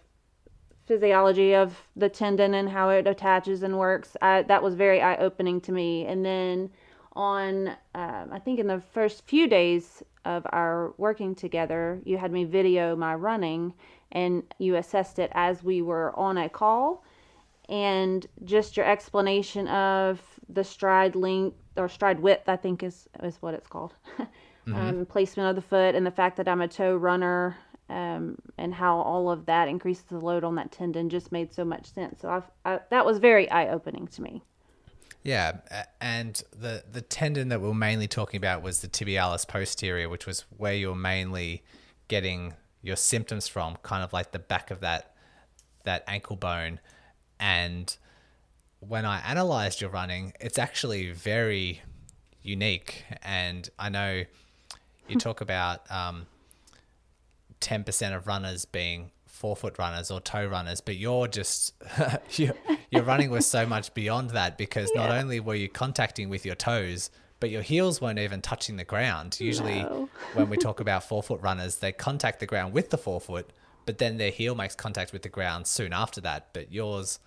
physiology 0.87 1.53
of 1.53 1.77
the 1.95 2.09
tendon 2.09 2.53
and 2.53 2.69
how 2.69 2.89
it 2.89 3.07
attaches 3.07 3.61
and 3.61 3.77
works, 3.77 4.15
I, 4.21 4.43
that 4.43 4.63
was 4.63 4.73
very 4.73 5.01
eye 5.01 5.17
opening 5.17 5.59
to 5.61 5.71
me. 5.71 6.05
And 6.05 6.25
then 6.25 6.69
on, 7.13 7.69
um, 7.93 8.29
I 8.31 8.39
think 8.39 8.59
in 8.59 8.67
the 8.67 8.81
first 8.93 9.25
few 9.27 9.47
days 9.47 10.01
of 10.23 10.47
our 10.53 10.93
working 10.97 11.35
together, 11.35 11.99
you 12.05 12.17
had 12.17 12.31
me 12.31 12.45
video 12.45 12.95
my 12.95 13.15
running 13.15 13.73
and 14.13 14.43
you 14.59 14.77
assessed 14.77 15.19
it 15.19 15.29
as 15.33 15.61
we 15.61 15.81
were 15.81 16.17
on 16.17 16.37
a 16.37 16.47
call. 16.47 17.03
And 17.67 18.25
just 18.45 18.77
your 18.77 18.85
explanation 18.85 19.67
of 19.67 20.21
the 20.49 20.63
stride 20.63 21.15
length 21.15 21.57
or 21.75 21.89
stride 21.89 22.19
width, 22.19 22.47
I 22.49 22.55
think 22.55 22.83
is, 22.83 23.07
is 23.23 23.37
what 23.41 23.53
it's 23.53 23.67
called. 23.67 23.93
mm-hmm. 24.67 24.75
um, 24.75 25.05
placement 25.05 25.49
of 25.49 25.55
the 25.55 25.67
foot 25.67 25.95
and 25.95 26.05
the 26.05 26.11
fact 26.11 26.37
that 26.37 26.47
I'm 26.47 26.61
a 26.61 26.67
toe 26.67 26.95
runner 26.95 27.57
um, 27.89 28.37
and 28.57 28.73
how 28.73 28.97
all 28.97 29.29
of 29.29 29.45
that 29.45 29.67
increases 29.67 30.03
the 30.05 30.19
load 30.19 30.43
on 30.43 30.55
that 30.55 30.71
tendon 30.71 31.09
just 31.09 31.31
made 31.31 31.53
so 31.53 31.63
much 31.63 31.91
sense. 31.93 32.21
So 32.21 32.29
I've, 32.29 32.49
I, 32.65 32.79
that 32.89 33.05
was 33.05 33.19
very 33.19 33.49
eye 33.49 33.69
opening 33.69 34.07
to 34.07 34.21
me. 34.21 34.43
Yeah, 35.23 35.57
and 35.99 36.41
the 36.57 36.85
the 36.89 37.01
tendon 37.01 37.49
that 37.49 37.59
we 37.59 37.67
are 37.67 37.73
mainly 37.73 38.07
talking 38.07 38.37
about 38.37 38.61
was 38.61 38.79
the 38.79 38.87
tibialis 38.87 39.45
posterior, 39.45 40.07
which 40.07 40.25
was 40.25 40.45
where 40.55 40.73
you're 40.73 40.95
mainly 40.95 41.63
getting 42.07 42.53
your 42.81 42.95
symptoms 42.95 43.45
from, 43.45 43.75
kind 43.83 44.03
of 44.05 44.13
like 44.13 44.31
the 44.31 44.39
back 44.39 44.71
of 44.71 44.79
that 44.81 45.15
that 45.83 46.05
ankle 46.07 46.37
bone. 46.37 46.79
And 47.41 47.95
when 48.79 49.05
I 49.05 49.19
analyzed 49.19 49.81
your 49.81 49.89
running, 49.89 50.33
it's 50.39 50.59
actually 50.59 51.11
very 51.11 51.81
unique. 52.41 53.05
And 53.23 53.69
I 53.77 53.89
know 53.89 54.23
you 55.07 55.17
talk 55.17 55.41
about 55.41 55.89
um, 55.91 56.27
10% 57.61 58.15
of 58.15 58.27
runners 58.27 58.65
being 58.65 59.11
forefoot 59.25 59.77
runners 59.77 60.09
or 60.09 60.19
toe 60.19 60.47
runners, 60.47 60.81
but 60.81 60.95
you're 60.95 61.27
just 61.27 61.73
your, 62.37 62.53
your 62.91 63.03
running 63.03 63.29
was 63.29 63.45
so 63.45 63.65
much 63.65 63.93
beyond 63.93 64.31
that 64.31 64.57
because 64.57 64.91
yeah. 64.93 65.07
not 65.07 65.17
only 65.17 65.39
were 65.39 65.55
you 65.55 65.69
contacting 65.69 66.29
with 66.29 66.45
your 66.45 66.55
toes, 66.55 67.09
but 67.39 67.51
your 67.51 67.61
heels 67.61 68.01
weren't 68.01 68.17
even 68.17 68.41
touching 68.41 68.77
the 68.77 68.83
ground. 68.83 69.39
Usually, 69.39 69.83
no. 69.83 70.09
when 70.33 70.49
we 70.49 70.57
talk 70.57 70.79
about 70.87 71.03
forefoot 71.03 71.39
runners, 71.41 71.77
they 71.77 71.91
contact 71.91 72.39
the 72.39 72.47
ground 72.47 72.73
with 72.73 72.89
the 72.89 72.97
forefoot, 72.97 73.51
but 73.85 73.99
then 73.99 74.17
their 74.17 74.31
heel 74.31 74.55
makes 74.55 74.75
contact 74.75 75.13
with 75.13 75.21
the 75.21 75.29
ground 75.29 75.67
soon 75.67 75.93
after 75.93 76.19
that. 76.21 76.49
But 76.53 76.71
yours 76.71 77.19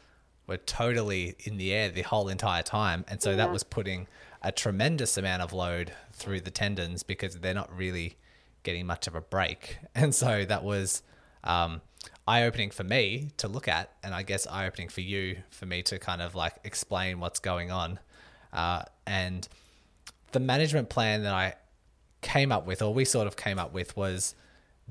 were 0.50 0.58
totally 0.58 1.36
in 1.44 1.56
the 1.56 1.72
air 1.72 1.88
the 1.88 2.02
whole 2.02 2.28
entire 2.28 2.62
time, 2.62 3.04
and 3.08 3.22
so 3.22 3.30
yeah. 3.30 3.36
that 3.36 3.52
was 3.52 3.62
putting 3.62 4.08
a 4.42 4.50
tremendous 4.50 5.16
amount 5.16 5.42
of 5.42 5.52
load 5.52 5.92
through 6.12 6.40
the 6.40 6.50
tendons 6.50 7.04
because 7.04 7.36
they're 7.36 7.54
not 7.54 7.74
really 7.74 8.16
getting 8.64 8.84
much 8.84 9.06
of 9.06 9.14
a 9.14 9.20
break. 9.20 9.78
And 9.94 10.14
so 10.14 10.44
that 10.44 10.64
was 10.64 11.02
um, 11.44 11.82
eye 12.26 12.44
opening 12.44 12.70
for 12.70 12.84
me 12.84 13.30
to 13.36 13.48
look 13.48 13.68
at, 13.68 13.90
and 14.02 14.12
I 14.12 14.22
guess 14.24 14.46
eye 14.46 14.66
opening 14.66 14.88
for 14.88 15.02
you 15.02 15.38
for 15.50 15.66
me 15.66 15.82
to 15.84 15.98
kind 15.98 16.20
of 16.20 16.34
like 16.34 16.56
explain 16.64 17.20
what's 17.20 17.38
going 17.38 17.70
on. 17.70 18.00
Uh, 18.52 18.82
and 19.06 19.48
the 20.32 20.40
management 20.40 20.88
plan 20.88 21.22
that 21.22 21.34
I 21.34 21.54
came 22.22 22.50
up 22.50 22.66
with, 22.66 22.82
or 22.82 22.92
we 22.92 23.04
sort 23.04 23.26
of 23.28 23.36
came 23.36 23.58
up 23.58 23.72
with, 23.72 23.96
was 23.96 24.34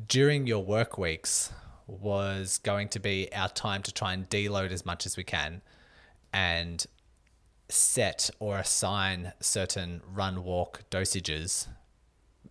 during 0.08 0.48
your 0.48 0.64
work 0.64 0.98
weeks 0.98 1.52
was 1.90 2.58
going 2.60 2.90
to 2.90 3.00
be 3.00 3.32
our 3.34 3.50
time 3.50 3.82
to 3.84 3.92
try 3.92 4.14
and 4.14 4.30
deload 4.30 4.72
as 4.72 4.86
much 4.86 5.06
as 5.06 5.18
we 5.18 5.24
can 5.24 5.62
and 6.32 6.86
set 7.70 8.30
or 8.40 8.58
assign 8.58 9.34
certain 9.40 10.02
run 10.12 10.44
walk 10.44 10.84
dosages 10.90 11.68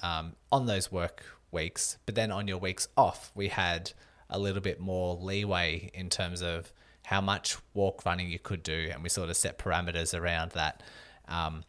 um, 0.03 0.35
on 0.51 0.67
those 0.67 0.91
work 0.93 1.25
weeks. 1.51 1.99
But 2.07 2.15
then 2.15 2.31
on 2.31 2.49
your 2.49 2.59
weeks 2.59 2.89
off, 2.97 3.33
we 3.35 3.49
had 3.49 3.93
a 4.31 4.39
little 4.39 4.61
bit 4.61 4.81
more 4.81 5.17
leeway 5.17 5.91
in 5.95 6.11
terms 6.11 6.43
of 6.43 6.73
how 7.05 7.21
much 7.21 7.57
walk 7.73 8.05
running 8.05 8.29
you 8.29 8.39
could 8.39 8.63
do, 8.63 8.91
and 8.93 9.03
we 9.03 9.09
sort 9.09 9.31
of 9.31 9.37
set 9.37 9.59
parameters 9.59 10.19
around 10.19 10.53
that. 10.53 10.83
Um, 11.27 11.65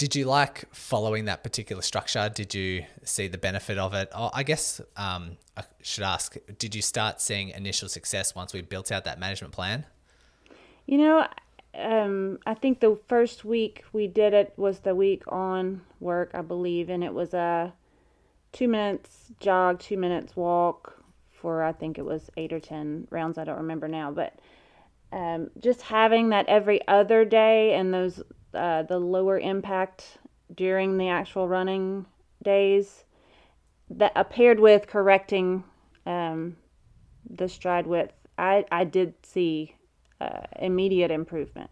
did 0.00 0.16
you 0.16 0.24
like 0.24 0.64
following 0.74 1.26
that 1.26 1.44
particular 1.44 1.82
structure? 1.82 2.30
Did 2.34 2.54
you 2.54 2.86
see 3.04 3.28
the 3.28 3.36
benefit 3.36 3.76
of 3.76 3.92
it? 3.92 4.08
Oh, 4.14 4.30
I 4.32 4.44
guess 4.44 4.80
um, 4.96 5.36
I 5.58 5.64
should 5.82 6.04
ask: 6.04 6.38
Did 6.58 6.74
you 6.74 6.80
start 6.80 7.20
seeing 7.20 7.50
initial 7.50 7.86
success 7.86 8.34
once 8.34 8.54
we 8.54 8.62
built 8.62 8.90
out 8.90 9.04
that 9.04 9.20
management 9.20 9.52
plan? 9.52 9.84
You 10.86 10.96
know, 10.96 11.26
um, 11.74 12.38
I 12.46 12.54
think 12.54 12.80
the 12.80 12.98
first 13.08 13.44
week 13.44 13.84
we 13.92 14.06
did 14.06 14.32
it 14.32 14.54
was 14.56 14.78
the 14.78 14.94
week 14.94 15.22
on 15.28 15.82
work, 16.00 16.30
I 16.32 16.40
believe, 16.40 16.88
and 16.88 17.04
it 17.04 17.12
was 17.12 17.34
a 17.34 17.70
two 18.52 18.68
minutes 18.68 19.30
jog, 19.38 19.80
two 19.80 19.98
minutes 19.98 20.34
walk 20.34 20.94
for 21.30 21.62
I 21.62 21.72
think 21.72 21.98
it 21.98 22.06
was 22.06 22.30
eight 22.38 22.54
or 22.54 22.60
ten 22.60 23.06
rounds. 23.10 23.36
I 23.36 23.44
don't 23.44 23.58
remember 23.58 23.86
now, 23.86 24.10
but 24.10 24.38
um, 25.12 25.50
just 25.58 25.82
having 25.82 26.30
that 26.30 26.48
every 26.48 26.80
other 26.88 27.26
day 27.26 27.74
and 27.74 27.92
those 27.92 28.22
uh, 28.54 28.82
the 28.82 28.98
lower 28.98 29.38
impact 29.38 30.18
during 30.54 30.98
the 30.98 31.08
actual 31.08 31.48
running 31.48 32.06
days 32.42 33.04
that 33.90 34.12
uh, 34.16 34.24
paired 34.24 34.60
with 34.60 34.86
correcting 34.86 35.64
um, 36.06 36.56
the 37.28 37.48
stride 37.48 37.86
width, 37.86 38.12
I 38.38 38.64
I 38.70 38.84
did 38.84 39.14
see 39.24 39.74
uh, 40.20 40.42
immediate 40.58 41.10
improvement. 41.10 41.70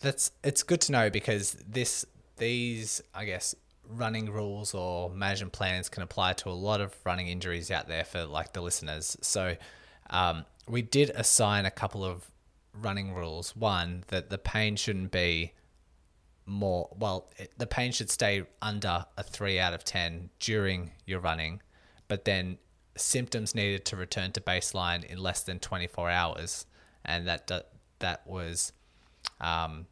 That's 0.00 0.30
it's 0.44 0.62
good 0.62 0.80
to 0.82 0.92
know 0.92 1.10
because 1.10 1.52
this 1.66 2.04
these 2.36 3.02
I 3.14 3.24
guess 3.24 3.54
running 3.88 4.30
rules 4.30 4.74
or 4.74 5.10
management 5.10 5.52
plans 5.52 5.88
can 5.88 6.02
apply 6.02 6.34
to 6.34 6.50
a 6.50 6.52
lot 6.52 6.80
of 6.80 6.94
running 7.04 7.28
injuries 7.28 7.70
out 7.70 7.88
there 7.88 8.04
for 8.04 8.24
like 8.24 8.52
the 8.52 8.60
listeners. 8.60 9.16
So 9.22 9.56
um, 10.10 10.44
we 10.68 10.82
did 10.82 11.10
assign 11.10 11.64
a 11.64 11.70
couple 11.70 12.04
of 12.04 12.30
running 12.80 13.14
rules. 13.14 13.54
One 13.56 14.04
that 14.08 14.30
the 14.30 14.38
pain 14.38 14.76
shouldn't 14.76 15.10
be 15.10 15.52
more 16.46 16.88
well 16.98 17.30
it, 17.36 17.52
the 17.58 17.66
pain 17.66 17.92
should 17.92 18.08
stay 18.08 18.42
under 18.62 19.04
a 19.18 19.22
3 19.22 19.58
out 19.58 19.74
of 19.74 19.84
10 19.84 20.30
during 20.40 20.92
your 21.04 21.20
running 21.20 21.60
but 22.08 22.24
then 22.24 22.56
symptoms 22.96 23.54
needed 23.54 23.84
to 23.86 23.96
return 23.96 24.32
to 24.32 24.40
baseline 24.40 25.04
in 25.04 25.18
less 25.18 25.42
than 25.42 25.58
24 25.58 26.10
hours, 26.10 26.66
and 27.04 27.26
that 27.26 27.50
that 28.00 28.26
was 28.26 28.72
um, 29.40 29.86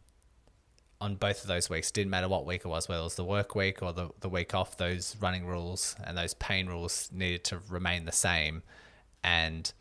on 1.01 1.15
both 1.17 1.43
of 1.43 1.49
those 1.49 1.71
weeks. 1.71 1.91
Didn't 1.91 2.11
matter 2.11 2.29
what 2.29 2.47
week 2.47 2.63
it 2.65 2.69
was, 2.69 2.89
whether 2.89 3.01
it 3.01 3.05
was 3.05 3.15
the 3.15 3.25
work 3.25 3.55
week 3.55 3.83
or 3.83 3.93
the, 3.93 4.09
the 4.21 4.29
week 4.29 4.55
off. 4.55 4.77
Those 4.77 5.17
running 5.21 5.47
rules 5.47 5.95
and 6.03 6.17
those 6.17 6.35
pain 6.35 6.67
rules 6.67 7.11
needed 7.13 7.45
to 7.45 7.61
remain 7.69 8.05
the 8.05 8.13
same. 8.13 8.63
And 9.23 9.73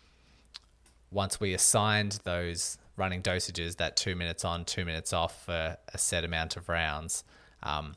once 1.12 1.40
we 1.40 1.54
assigned 1.54 2.20
those 2.24 2.78
running 2.98 3.22
dosages, 3.22 3.78
that 3.78 3.96
two 3.96 4.16
minutes 4.16 4.46
on, 4.46 4.66
two 4.66 4.86
minutes 4.86 5.14
off 5.14 5.46
for 5.46 5.78
a 5.94 5.98
set 5.98 6.24
amount 6.24 6.56
of 6.56 6.70
rounds, 6.70 7.24
um, 7.64 7.96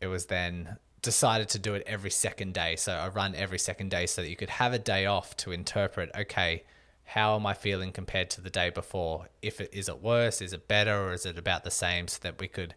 it 0.00 0.06
was 0.06 0.26
then 0.26 0.76
decided 1.02 1.48
to 1.50 1.58
do 1.58 1.74
it 1.74 1.82
every 1.86 2.10
second 2.10 2.54
day. 2.54 2.76
So 2.76 2.92
I 2.92 3.08
run 3.08 3.34
every 3.34 3.58
second 3.58 3.90
day 3.90 4.06
so 4.06 4.22
that 4.22 4.28
you 4.28 4.36
could 4.36 4.50
have 4.50 4.72
a 4.72 4.78
day 4.78 5.06
off 5.06 5.36
to 5.38 5.52
interpret, 5.52 6.10
okay, 6.16 6.64
how 7.04 7.36
am 7.36 7.46
I 7.46 7.54
feeling 7.54 7.92
compared 7.92 8.30
to 8.30 8.40
the 8.40 8.50
day 8.50 8.70
before? 8.70 9.28
If 9.40 9.60
it 9.60 9.70
is 9.72 9.88
it 9.88 10.02
worse, 10.02 10.40
is 10.42 10.52
it 10.52 10.66
better, 10.66 11.04
or 11.04 11.12
is 11.12 11.24
it 11.24 11.38
about 11.38 11.62
the 11.62 11.70
same? 11.70 12.08
So 12.08 12.18
that 12.22 12.40
we 12.40 12.48
could, 12.48 12.74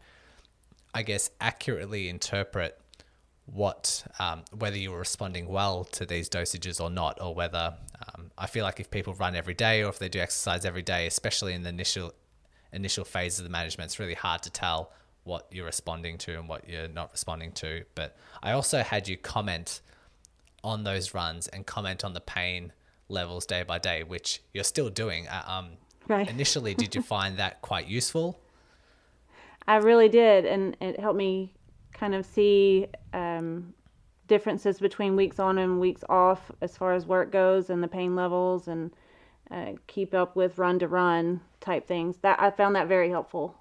I 0.94 1.02
guess, 1.02 1.32
accurately 1.42 2.08
interpret 2.08 2.80
what 3.54 4.06
um, 4.20 4.44
whether 4.58 4.78
you 4.78 4.92
were 4.92 5.00
responding 5.00 5.48
well 5.48 5.84
to 5.84 6.06
these 6.06 6.30
dosages 6.30 6.82
or 6.82 6.90
not, 6.90 7.22
or 7.22 7.34
whether 7.34 7.74
um, 8.16 8.32
I 8.38 8.48
feel 8.48 8.64
like 8.64 8.80
if 8.80 8.92
people 8.92 9.14
run 9.14 9.36
every 9.36 9.54
day 9.54 9.84
or 9.84 9.90
if 9.90 10.00
they 10.00 10.10
do 10.10 10.20
exercise 10.20 10.66
every 10.66 10.82
day, 10.82 11.08
especially 11.08 11.54
in 11.54 11.64
the 11.64 11.70
initial 11.70 12.14
initial 12.72 13.06
phases 13.06 13.40
of 13.40 13.46
the 13.46 13.52
management, 13.52 13.88
it's 13.88 14.00
really 14.00 14.14
hard 14.14 14.44
to 14.44 14.52
tell 14.52 14.92
what 15.24 15.48
you're 15.52 15.66
responding 15.66 16.18
to 16.18 16.38
and 16.38 16.48
what 16.48 16.68
you're 16.70 16.88
not 16.88 17.12
responding 17.12 17.52
to. 17.52 17.84
But 17.96 18.16
I 18.42 18.52
also 18.52 18.82
had 18.82 19.08
you 19.08 19.18
comment 19.18 19.82
on 20.64 20.84
those 20.84 21.14
runs 21.14 21.48
and 21.48 21.66
comment 21.66 22.04
on 22.04 22.14
the 22.14 22.22
pain 22.22 22.74
levels 23.08 23.46
day 23.46 23.64
by 23.64 23.80
day, 23.80 24.04
which 24.04 24.42
you're 24.54 24.64
still 24.64 24.90
doing. 24.90 25.28
Uh, 25.28 25.44
um, 25.48 25.70
Right. 26.10 26.30
Initially, 26.30 26.74
did 26.74 26.96
you 26.96 27.02
find 27.02 27.38
that 27.38 27.62
quite 27.62 27.88
useful? 27.88 28.42
I 29.68 29.78
really 29.78 30.10
did, 30.10 30.46
and 30.46 30.76
it 30.82 31.00
helped 31.00 31.18
me 31.18 31.54
kind 32.00 32.16
of 32.16 32.26
see 32.26 32.88
um, 33.14 33.74
differences 34.28 34.80
between 34.80 35.18
weeks 35.18 35.38
on 35.40 35.58
and 35.58 35.80
weeks 35.80 36.04
off 36.08 36.50
as 36.62 36.78
far 36.78 36.94
as 36.94 37.06
work 37.06 37.32
goes 37.32 37.70
and 37.70 37.84
the 37.84 37.88
pain 37.88 38.16
levels 38.16 38.70
and 38.70 38.92
uh, 39.52 39.74
keep 39.88 40.14
up 40.14 40.36
with 40.36 40.58
run 40.58 40.80
to 40.80 40.88
run 40.88 41.42
type 41.60 41.86
things. 41.86 42.18
That 42.22 42.40
I 42.42 42.52
found 42.52 42.76
that 42.76 42.88
very 42.88 43.10
helpful. 43.10 43.56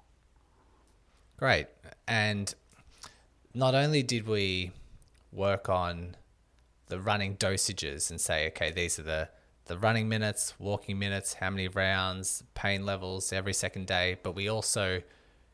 Great. 1.35 1.67
And 2.07 2.53
not 3.53 3.75
only 3.75 4.03
did 4.03 4.27
we 4.27 4.71
work 5.33 5.67
on 5.67 6.15
the 6.87 6.99
running 6.99 7.35
dosages 7.35 8.09
and 8.09 8.21
say, 8.21 8.47
okay, 8.47 8.71
these 8.71 8.99
are 8.99 9.03
the, 9.03 9.29
the 9.65 9.77
running 9.77 10.07
minutes, 10.07 10.53
walking 10.59 10.97
minutes, 10.97 11.35
how 11.35 11.49
many 11.49 11.67
rounds, 11.67 12.43
pain 12.55 12.85
levels 12.85 13.33
every 13.33 13.53
second 13.53 13.85
day, 13.87 14.17
but 14.23 14.33
we 14.33 14.47
also 14.47 15.01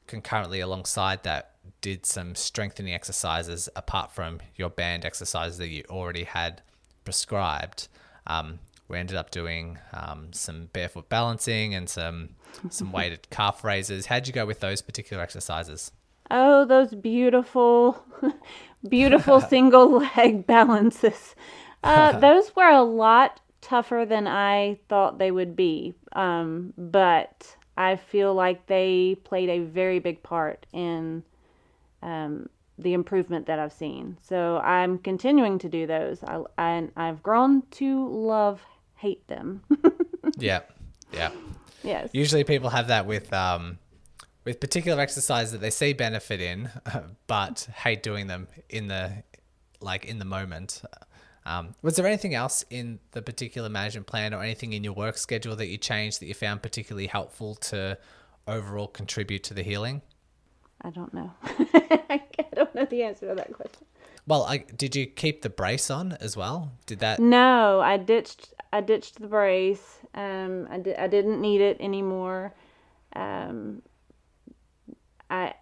concurrently 0.07 0.59
alongside 0.59 1.23
that 1.23 1.54
did 1.81 2.05
some 2.05 2.35
strengthening 2.35 2.93
exercises 2.93 3.69
apart 3.75 4.11
from 4.11 4.39
your 4.55 4.69
band 4.69 5.05
exercises 5.05 5.57
that 5.57 5.67
you 5.67 5.83
already 5.89 6.23
had 6.23 6.61
prescribed. 7.03 7.87
Um, 8.27 8.59
we 8.87 8.97
ended 8.97 9.17
up 9.17 9.31
doing 9.31 9.79
um, 9.93 10.31
some 10.31 10.69
barefoot 10.73 11.09
balancing 11.09 11.73
and 11.73 11.89
some 11.89 12.29
some 12.69 12.91
weighted 12.91 13.29
calf 13.29 13.63
raises. 13.63 14.07
How'd 14.07 14.27
you 14.27 14.33
go 14.33 14.45
with 14.45 14.59
those 14.59 14.81
particular 14.81 15.21
exercises? 15.23 15.91
Oh, 16.31 16.65
those 16.65 16.93
beautiful, 16.93 18.03
beautiful 18.89 19.41
single 19.49 19.99
leg 20.15 20.47
balances. 20.47 21.35
Uh, 21.83 22.17
those 22.19 22.55
were 22.55 22.69
a 22.69 22.81
lot 22.81 23.39
tougher 23.61 24.05
than 24.07 24.27
I 24.27 24.79
thought 24.89 25.19
they 25.19 25.31
would 25.31 25.55
be. 25.55 25.93
Um, 26.13 26.73
but 26.77 27.55
I 27.77 27.95
feel 27.95 28.33
like 28.33 28.65
they 28.67 29.17
played 29.23 29.49
a 29.49 29.59
very 29.59 29.99
big 29.99 30.23
part 30.23 30.65
in 30.73 31.23
um, 32.01 32.49
the 32.77 32.93
improvement 32.93 33.45
that 33.47 33.59
I've 33.59 33.73
seen. 33.73 34.17
So 34.21 34.57
I'm 34.57 34.97
continuing 34.97 35.59
to 35.59 35.69
do 35.69 35.87
those. 35.87 36.23
I, 36.23 36.41
I, 36.57 36.87
I've 36.95 37.23
grown 37.23 37.63
to 37.71 38.07
love, 38.09 38.61
hate 38.95 39.27
them. 39.27 39.61
Yeah, 40.37 40.61
yeah. 41.13 41.31
yes. 41.83 42.09
Usually, 42.11 42.43
people 42.43 42.69
have 42.69 42.87
that 42.87 43.05
with 43.05 43.31
um, 43.31 43.79
with 44.43 44.59
particular 44.59 45.01
exercises 45.01 45.51
that 45.53 45.61
they 45.61 45.69
see 45.69 45.93
benefit 45.93 46.41
in, 46.41 46.69
but 47.27 47.67
hate 47.75 48.03
doing 48.03 48.27
them 48.27 48.47
in 48.69 48.87
the 48.87 49.23
like 49.81 50.05
in 50.05 50.19
the 50.19 50.25
moment. 50.25 50.81
Um, 51.45 51.75
was 51.83 51.95
there 51.95 52.07
anything 52.07 52.33
else 52.33 52.65
in 52.71 52.99
the 53.11 53.21
particular 53.21 53.69
management 53.69 54.07
plan 54.07 54.33
or 54.33 54.41
anything 54.41 54.73
in 54.73 54.83
your 54.83 54.93
work 54.93 55.15
schedule 55.17 55.55
that 55.57 55.67
you 55.67 55.77
changed 55.77 56.19
that 56.21 56.25
you 56.25 56.33
found 56.33 56.63
particularly 56.63 57.05
helpful 57.05 57.53
to 57.55 57.99
overall 58.47 58.87
contribute 58.87 59.43
to 59.43 59.53
the 59.53 59.61
healing? 59.61 60.01
I 60.85 60.91
don't 60.91 61.13
know. 61.15 61.31
I 61.43 62.21
don't 62.53 62.75
know 62.75 62.85
the 62.85 63.01
answer 63.01 63.27
to 63.29 63.35
that 63.35 63.51
question. 63.53 63.87
Well, 64.27 64.43
I, 64.43 64.59
did 64.59 64.95
you 64.95 65.07
keep 65.07 65.41
the 65.41 65.49
brace 65.49 65.89
on 65.89 66.13
as 66.13 66.37
well? 66.37 66.73
Did 66.85 66.99
that? 66.99 67.19
No, 67.19 67.81
I 67.81 67.97
ditched. 67.97 68.53
I 68.71 68.81
ditched 68.81 69.19
the 69.19 69.27
brace. 69.27 69.99
Um, 70.13 70.67
I 70.69 70.77
di- 70.77 70.95
I 70.95 71.07
didn't 71.07 71.41
need 71.41 71.61
it 71.61 71.77
anymore. 71.79 72.53
Um, 73.15 73.81
I 75.27 75.55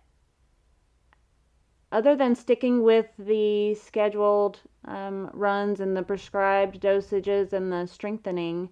other 1.94 2.18
than 2.18 2.36
sticking 2.36 2.84
with 2.84 3.08
the 3.18 3.76
scheduled 3.76 4.60
um, 4.86 5.30
runs 5.32 5.80
and 5.80 5.96
the 5.96 6.04
prescribed 6.04 6.82
dosages 6.82 7.54
and 7.54 7.72
the 7.72 7.86
strengthening, 7.86 8.68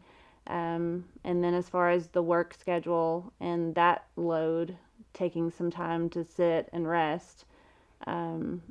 um, 0.47 1.05
and 1.23 1.41
then 1.41 1.53
as 1.53 1.69
far 1.69 1.91
as 1.91 2.07
the 2.07 2.23
work 2.23 2.53
schedule 2.59 3.31
and 3.39 3.73
that 3.75 4.05
load, 4.17 4.75
taking 5.13 5.51
some 5.51 5.71
time 5.71 6.09
to 6.09 6.23
sit 6.23 6.69
and 6.73 6.87
rest. 6.87 7.45
Um, 8.07 8.61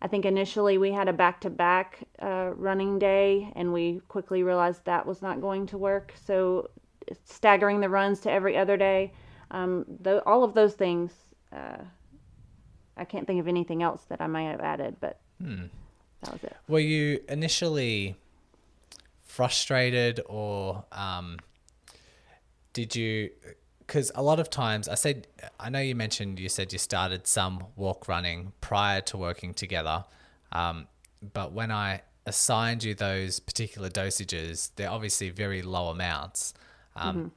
I 0.00 0.06
think 0.06 0.24
initially 0.24 0.76
we 0.78 0.92
had 0.92 1.08
a 1.08 1.12
back 1.12 1.40
to 1.42 1.50
back 1.50 2.00
running 2.20 2.98
day, 2.98 3.50
and 3.56 3.72
we 3.72 4.00
quickly 4.08 4.42
realized 4.42 4.84
that 4.84 5.06
was 5.06 5.22
not 5.22 5.40
going 5.40 5.66
to 5.66 5.78
work. 5.78 6.12
So, 6.22 6.68
staggering 7.24 7.80
the 7.80 7.88
runs 7.88 8.20
to 8.20 8.30
every 8.30 8.56
other 8.56 8.76
day, 8.76 9.12
um, 9.50 9.84
th- 10.02 10.22
all 10.26 10.44
of 10.44 10.54
those 10.54 10.74
things, 10.74 11.12
uh, 11.52 11.78
I 12.96 13.04
can't 13.04 13.26
think 13.26 13.40
of 13.40 13.48
anything 13.48 13.82
else 13.82 14.02
that 14.08 14.20
I 14.20 14.26
might 14.26 14.50
have 14.50 14.60
added, 14.60 14.96
but 15.00 15.20
that 16.22 16.32
was 16.32 16.44
it. 16.44 16.56
Were 16.68 16.80
you 16.80 17.20
initially 17.28 18.16
frustrated 19.22 20.20
or 20.26 20.84
um, 20.92 21.38
did 22.72 22.94
you? 22.94 23.30
Because 23.86 24.10
a 24.14 24.22
lot 24.22 24.40
of 24.40 24.48
times 24.50 24.88
I 24.88 24.94
said, 24.94 25.26
I 25.60 25.68
know 25.68 25.78
you 25.80 25.94
mentioned 25.94 26.38
you 26.38 26.48
said 26.48 26.72
you 26.72 26.78
started 26.78 27.26
some 27.26 27.64
walk 27.76 28.08
running 28.08 28.52
prior 28.60 29.00
to 29.02 29.16
working 29.16 29.54
together. 29.54 30.04
Um, 30.52 30.86
but 31.32 31.52
when 31.52 31.70
I 31.70 32.02
assigned 32.26 32.84
you 32.84 32.94
those 32.94 33.40
particular 33.40 33.90
dosages, 33.90 34.70
they're 34.76 34.90
obviously 34.90 35.30
very 35.30 35.62
low 35.62 35.88
amounts. 35.88 36.54
Um, 36.96 37.32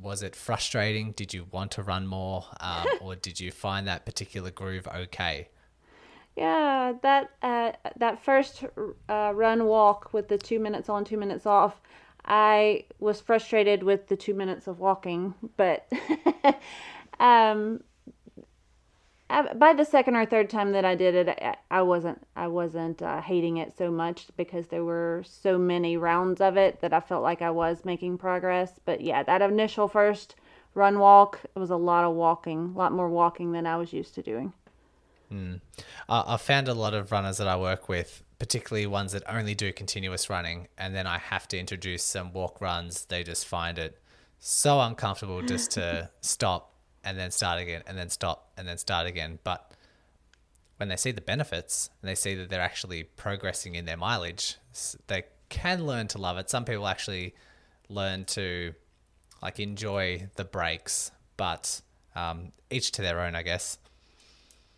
Was 0.00 0.22
it 0.22 0.34
frustrating? 0.34 1.12
Did 1.12 1.34
you 1.34 1.46
want 1.50 1.72
to 1.72 1.82
run 1.82 2.06
more? 2.06 2.46
Um, 2.60 2.86
or 3.00 3.14
did 3.14 3.40
you 3.40 3.50
find 3.50 3.86
that 3.86 4.06
particular 4.06 4.50
groove 4.50 4.88
okay? 4.88 5.48
Yeah, 6.36 6.94
that 7.02 7.30
uh, 7.42 7.72
that 7.98 8.24
first 8.24 8.64
uh, 9.08 9.32
run 9.34 9.66
walk 9.66 10.14
with 10.14 10.28
the 10.28 10.38
two 10.38 10.58
minutes 10.58 10.88
on, 10.88 11.04
two 11.04 11.18
minutes 11.18 11.44
off, 11.44 11.80
I 12.24 12.84
was 13.00 13.20
frustrated 13.20 13.82
with 13.82 14.08
the 14.08 14.16
two 14.16 14.34
minutes 14.34 14.66
of 14.66 14.78
walking, 14.78 15.34
but 15.56 15.90
um, 17.20 17.82
I- 19.28 19.54
by 19.54 19.72
the 19.72 19.84
second 19.84 20.16
or 20.16 20.26
third 20.26 20.50
time 20.50 20.72
that 20.72 20.84
I 20.84 20.94
did 20.94 21.14
it, 21.14 21.28
I, 21.28 21.56
I 21.70 21.82
wasn't 21.82 22.24
I 22.36 22.46
wasn't 22.48 23.02
uh, 23.02 23.20
hating 23.22 23.56
it 23.56 23.76
so 23.76 23.90
much 23.90 24.26
because 24.36 24.68
there 24.68 24.84
were 24.84 25.22
so 25.26 25.58
many 25.58 25.96
rounds 25.96 26.40
of 26.40 26.56
it 26.56 26.80
that 26.80 26.92
I 26.92 27.00
felt 27.00 27.22
like 27.22 27.42
I 27.42 27.50
was 27.50 27.84
making 27.84 28.18
progress. 28.18 28.78
But 28.84 29.00
yeah, 29.00 29.22
that 29.22 29.42
initial 29.42 29.88
first 29.88 30.36
run 30.74 30.98
walk, 30.98 31.40
it 31.54 31.58
was 31.58 31.70
a 31.70 31.76
lot 31.76 32.04
of 32.04 32.14
walking, 32.14 32.72
a 32.74 32.78
lot 32.78 32.92
more 32.92 33.08
walking 33.08 33.52
than 33.52 33.66
I 33.66 33.76
was 33.76 33.92
used 33.92 34.14
to 34.14 34.22
doing. 34.22 34.52
Uh, 36.10 36.24
I've 36.26 36.42
found 36.42 36.68
a 36.68 36.74
lot 36.74 36.92
of 36.92 37.10
runners 37.10 37.38
that 37.38 37.48
I 37.48 37.56
work 37.56 37.88
with, 37.88 38.22
particularly 38.42 38.88
ones 38.88 39.12
that 39.12 39.22
only 39.28 39.54
do 39.54 39.72
continuous 39.72 40.28
running, 40.28 40.66
and 40.76 40.96
then 40.96 41.06
I 41.06 41.18
have 41.18 41.46
to 41.46 41.56
introduce 41.56 42.02
some 42.02 42.32
walk 42.32 42.60
runs. 42.60 43.04
They 43.04 43.22
just 43.22 43.46
find 43.46 43.78
it 43.78 44.02
so 44.40 44.80
uncomfortable 44.80 45.42
just 45.42 45.70
to 45.72 46.10
stop 46.22 46.74
and 47.04 47.16
then 47.16 47.30
start 47.30 47.60
again, 47.60 47.84
and 47.86 47.96
then 47.96 48.08
stop 48.08 48.50
and 48.56 48.66
then 48.66 48.78
start 48.78 49.06
again. 49.06 49.38
But 49.44 49.70
when 50.78 50.88
they 50.88 50.96
see 50.96 51.12
the 51.12 51.20
benefits 51.20 51.88
and 52.00 52.08
they 52.10 52.16
see 52.16 52.34
that 52.34 52.50
they're 52.50 52.60
actually 52.60 53.04
progressing 53.04 53.76
in 53.76 53.84
their 53.84 53.96
mileage, 53.96 54.56
they 55.06 55.22
can 55.48 55.86
learn 55.86 56.08
to 56.08 56.18
love 56.18 56.36
it. 56.36 56.50
Some 56.50 56.64
people 56.64 56.88
actually 56.88 57.36
learn 57.88 58.24
to 58.24 58.74
like 59.40 59.60
enjoy 59.60 60.30
the 60.34 60.44
breaks, 60.44 61.12
but 61.36 61.80
um, 62.16 62.50
each 62.72 62.90
to 62.90 63.02
their 63.02 63.20
own, 63.20 63.36
I 63.36 63.42
guess. 63.42 63.78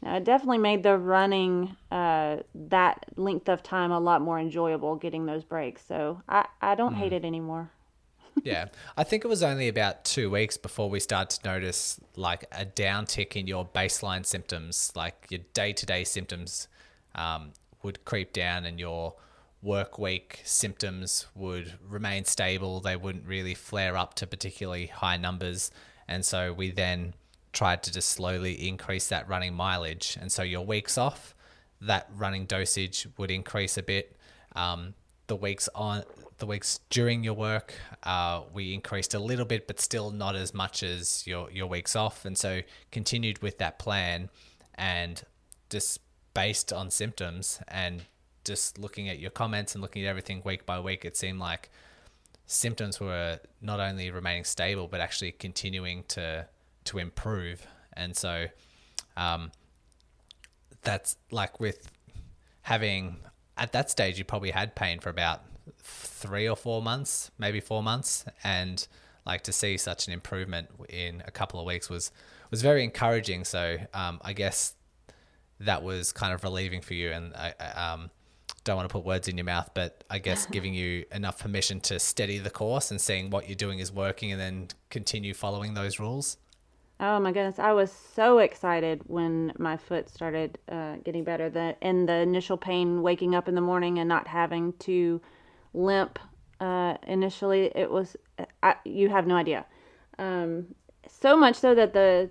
Now, 0.04 0.16
it 0.16 0.24
definitely 0.24 0.58
made 0.58 0.82
the 0.82 0.98
running 0.98 1.76
uh, 1.90 2.36
that 2.54 3.06
length 3.16 3.48
of 3.48 3.62
time 3.62 3.90
a 3.90 3.98
lot 3.98 4.20
more 4.20 4.38
enjoyable 4.38 4.96
getting 4.96 5.24
those 5.24 5.44
breaks. 5.44 5.82
So 5.88 6.20
I, 6.28 6.46
I 6.60 6.74
don't 6.74 6.94
hate 6.94 7.12
it 7.12 7.24
anymore. 7.24 7.70
Yeah, 8.42 8.66
I 8.96 9.04
think 9.04 9.24
it 9.24 9.28
was 9.28 9.44
only 9.44 9.68
about 9.68 10.04
two 10.04 10.28
weeks 10.28 10.56
before 10.56 10.90
we 10.90 10.98
started 10.98 11.40
to 11.40 11.48
notice 11.48 12.00
like 12.16 12.44
a 12.50 12.66
downtick 12.66 13.36
in 13.36 13.46
your 13.46 13.64
baseline 13.64 14.26
symptoms, 14.26 14.90
like 14.96 15.28
your 15.30 15.42
day 15.52 15.72
to 15.72 15.86
day 15.86 16.02
symptoms 16.02 16.66
um, 17.14 17.52
would 17.84 18.04
creep 18.04 18.32
down 18.32 18.64
and 18.64 18.80
your 18.80 19.14
work 19.62 20.00
week 20.00 20.40
symptoms 20.42 21.26
would 21.36 21.74
remain 21.88 22.24
stable. 22.24 22.80
They 22.80 22.96
wouldn't 22.96 23.24
really 23.24 23.54
flare 23.54 23.96
up 23.96 24.14
to 24.14 24.26
particularly 24.26 24.86
high 24.86 25.16
numbers. 25.16 25.70
And 26.08 26.24
so 26.26 26.52
we 26.52 26.72
then 26.72 27.14
tried 27.54 27.82
to 27.84 27.92
just 27.92 28.10
slowly 28.10 28.68
increase 28.68 29.08
that 29.08 29.28
running 29.28 29.54
mileage. 29.54 30.18
And 30.20 30.30
so 30.30 30.42
your 30.42 30.66
weeks 30.66 30.98
off, 30.98 31.34
that 31.80 32.10
running 32.16 32.46
dosage 32.46 33.06
would 33.16 33.30
increase 33.30 33.78
a 33.78 33.82
bit. 33.82 34.16
Um, 34.54 34.94
the 35.26 35.36
weeks 35.36 35.68
on 35.74 36.02
the 36.38 36.46
weeks 36.46 36.80
during 36.90 37.24
your 37.24 37.34
work, 37.34 37.74
uh, 38.02 38.42
we 38.52 38.74
increased 38.74 39.14
a 39.14 39.18
little 39.18 39.44
bit, 39.44 39.66
but 39.66 39.80
still 39.80 40.10
not 40.10 40.34
as 40.36 40.52
much 40.52 40.82
as 40.82 41.26
your 41.26 41.50
your 41.50 41.66
weeks 41.66 41.96
off, 41.96 42.24
and 42.24 42.36
so 42.36 42.60
continued 42.90 43.40
with 43.40 43.58
that 43.58 43.78
plan, 43.78 44.28
and 44.74 45.22
just 45.70 46.00
based 46.34 46.72
on 46.72 46.90
symptoms 46.90 47.60
and 47.68 48.02
just 48.44 48.78
looking 48.78 49.08
at 49.08 49.18
your 49.18 49.30
comments 49.30 49.74
and 49.74 49.80
looking 49.80 50.04
at 50.04 50.08
everything 50.08 50.42
week 50.44 50.66
by 50.66 50.78
week, 50.78 51.04
it 51.04 51.16
seemed 51.16 51.38
like 51.38 51.70
symptoms 52.46 53.00
were 53.00 53.38
not 53.62 53.80
only 53.80 54.10
remaining 54.10 54.44
stable 54.44 54.86
but 54.86 55.00
actually 55.00 55.32
continuing 55.32 56.04
to 56.08 56.46
to 56.84 56.98
improve. 56.98 57.66
And 57.92 58.16
so 58.16 58.46
um, 59.16 59.52
that's 60.82 61.16
like 61.30 61.60
with 61.60 61.90
having 62.62 63.18
at 63.56 63.72
that 63.72 63.90
stage, 63.90 64.18
you 64.18 64.24
probably 64.24 64.50
had 64.50 64.74
pain 64.74 64.98
for 64.98 65.10
about 65.10 65.42
three 65.78 66.48
or 66.48 66.56
four 66.56 66.82
months, 66.82 67.30
maybe 67.38 67.60
four 67.60 67.82
months, 67.82 68.24
and 68.42 68.86
like 69.26 69.42
to 69.42 69.52
see 69.52 69.76
such 69.76 70.06
an 70.06 70.12
improvement 70.12 70.68
in 70.88 71.22
a 71.26 71.30
couple 71.30 71.58
of 71.60 71.66
weeks 71.66 71.88
was 71.88 72.10
was 72.50 72.62
very 72.62 72.84
encouraging. 72.84 73.44
So 73.44 73.78
um, 73.94 74.20
I 74.22 74.32
guess 74.32 74.74
that 75.60 75.82
was 75.82 76.12
kind 76.12 76.32
of 76.32 76.42
relieving 76.42 76.80
for 76.80 76.94
you, 76.94 77.12
and 77.12 77.34
I, 77.34 77.54
I 77.58 77.92
um, 77.92 78.10
don't 78.64 78.76
want 78.76 78.88
to 78.88 78.92
put 78.92 79.04
words 79.04 79.28
in 79.28 79.36
your 79.38 79.44
mouth, 79.44 79.70
but 79.74 80.04
I 80.10 80.18
guess 80.18 80.46
giving 80.50 80.74
you 80.74 81.04
enough 81.12 81.38
permission 81.38 81.80
to 81.82 81.98
steady 82.00 82.38
the 82.38 82.50
course 82.50 82.90
and 82.90 83.00
seeing 83.00 83.30
what 83.30 83.48
you're 83.48 83.56
doing 83.56 83.78
is 83.78 83.92
working, 83.92 84.32
and 84.32 84.40
then 84.40 84.68
continue 84.90 85.34
following 85.34 85.74
those 85.74 85.98
rules. 85.98 86.38
Oh 87.00 87.18
my 87.18 87.32
goodness, 87.32 87.58
I 87.58 87.72
was 87.72 87.90
so 87.90 88.38
excited 88.38 89.02
when 89.06 89.52
my 89.58 89.76
foot 89.76 90.08
started 90.08 90.58
uh, 90.70 90.96
getting 91.04 91.24
better. 91.24 91.50
The 91.50 91.76
and 91.82 92.08
the 92.08 92.14
initial 92.14 92.56
pain, 92.56 93.02
waking 93.02 93.34
up 93.34 93.48
in 93.48 93.54
the 93.54 93.60
morning 93.60 93.98
and 93.98 94.08
not 94.08 94.28
having 94.28 94.72
to 94.80 95.20
limp. 95.72 96.18
Uh, 96.60 96.96
initially, 97.06 97.72
it 97.74 97.90
was 97.90 98.16
I, 98.62 98.76
you 98.84 99.08
have 99.08 99.26
no 99.26 99.34
idea. 99.34 99.66
Um, 100.18 100.74
so 101.08 101.36
much 101.36 101.56
so 101.56 101.74
that 101.74 101.92
the 101.92 102.30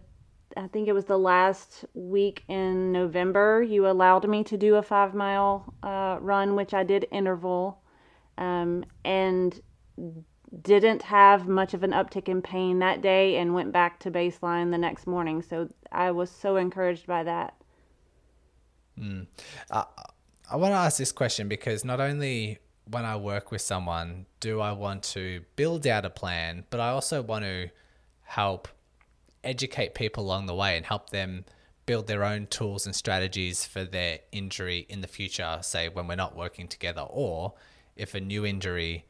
I 0.55 0.67
think 0.67 0.87
it 0.87 0.93
was 0.93 1.05
the 1.05 1.19
last 1.19 1.83
week 1.93 2.43
in 2.47 2.91
November 2.91 3.61
you 3.61 3.87
allowed 3.87 4.27
me 4.29 4.43
to 4.45 4.57
do 4.57 4.75
a 4.75 4.81
five 4.81 5.13
mile 5.13 5.73
uh, 5.83 6.17
run, 6.21 6.55
which 6.55 6.73
I 6.73 6.83
did 6.83 7.05
interval, 7.11 7.81
um, 8.37 8.85
and 9.03 9.59
didn't 10.61 11.01
have 11.01 11.47
much 11.47 11.73
of 11.73 11.83
an 11.83 11.91
uptick 11.91 12.29
in 12.29 12.41
pain 12.41 12.79
that 12.79 13.01
day 13.01 13.37
and 13.37 13.53
went 13.53 13.71
back 13.71 13.99
to 13.99 14.11
baseline 14.11 14.71
the 14.71 14.77
next 14.77 15.07
morning. 15.07 15.41
So 15.41 15.69
I 15.91 16.11
was 16.11 16.29
so 16.29 16.57
encouraged 16.57 17.07
by 17.07 17.23
that. 17.23 17.55
Mm. 18.99 19.25
I 19.71 20.55
want 20.55 20.71
to 20.71 20.77
ask 20.77 20.97
this 20.97 21.11
question 21.11 21.47
because 21.47 21.83
not 21.83 21.99
only 21.99 22.59
when 22.85 23.05
I 23.05 23.15
work 23.15 23.51
with 23.51 23.61
someone 23.61 24.25
do 24.39 24.59
I 24.59 24.73
want 24.73 25.03
to 25.03 25.41
build 25.55 25.87
out 25.87 26.05
a 26.05 26.09
plan, 26.09 26.65
but 26.69 26.79
I 26.79 26.89
also 26.89 27.21
want 27.21 27.45
to 27.45 27.69
help 28.23 28.67
educate 29.43 29.95
people 29.95 30.23
along 30.23 30.45
the 30.45 30.55
way 30.55 30.77
and 30.77 30.85
help 30.85 31.09
them 31.09 31.45
build 31.85 32.07
their 32.07 32.23
own 32.23 32.47
tools 32.47 32.85
and 32.85 32.95
strategies 32.95 33.65
for 33.65 33.83
their 33.83 34.19
injury 34.31 34.85
in 34.89 35.01
the 35.01 35.07
future, 35.07 35.59
say 35.61 35.89
when 35.89 36.07
we're 36.07 36.15
not 36.15 36.35
working 36.35 36.67
together, 36.67 37.01
or 37.01 37.53
if 37.95 38.13
a 38.13 38.19
new 38.19 38.45
injury 38.45 39.05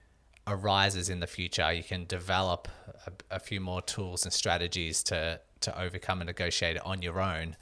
arises 0.48 1.10
in 1.10 1.20
the 1.20 1.28
future, 1.28 1.72
you 1.72 1.84
can 1.84 2.06
develop 2.06 2.68
a, 3.08 3.36
a 3.36 3.40
few 3.40 3.62
more 3.62 3.82
tools 3.82 4.26
and 4.26 4.34
strategies 4.34 5.04
to 5.04 5.40
to 5.62 5.82
overcome 5.82 6.20
and 6.20 6.28
negotiate 6.28 6.76
it 6.76 6.86
on 6.86 7.02
your 7.02 7.22
own. 7.22 7.56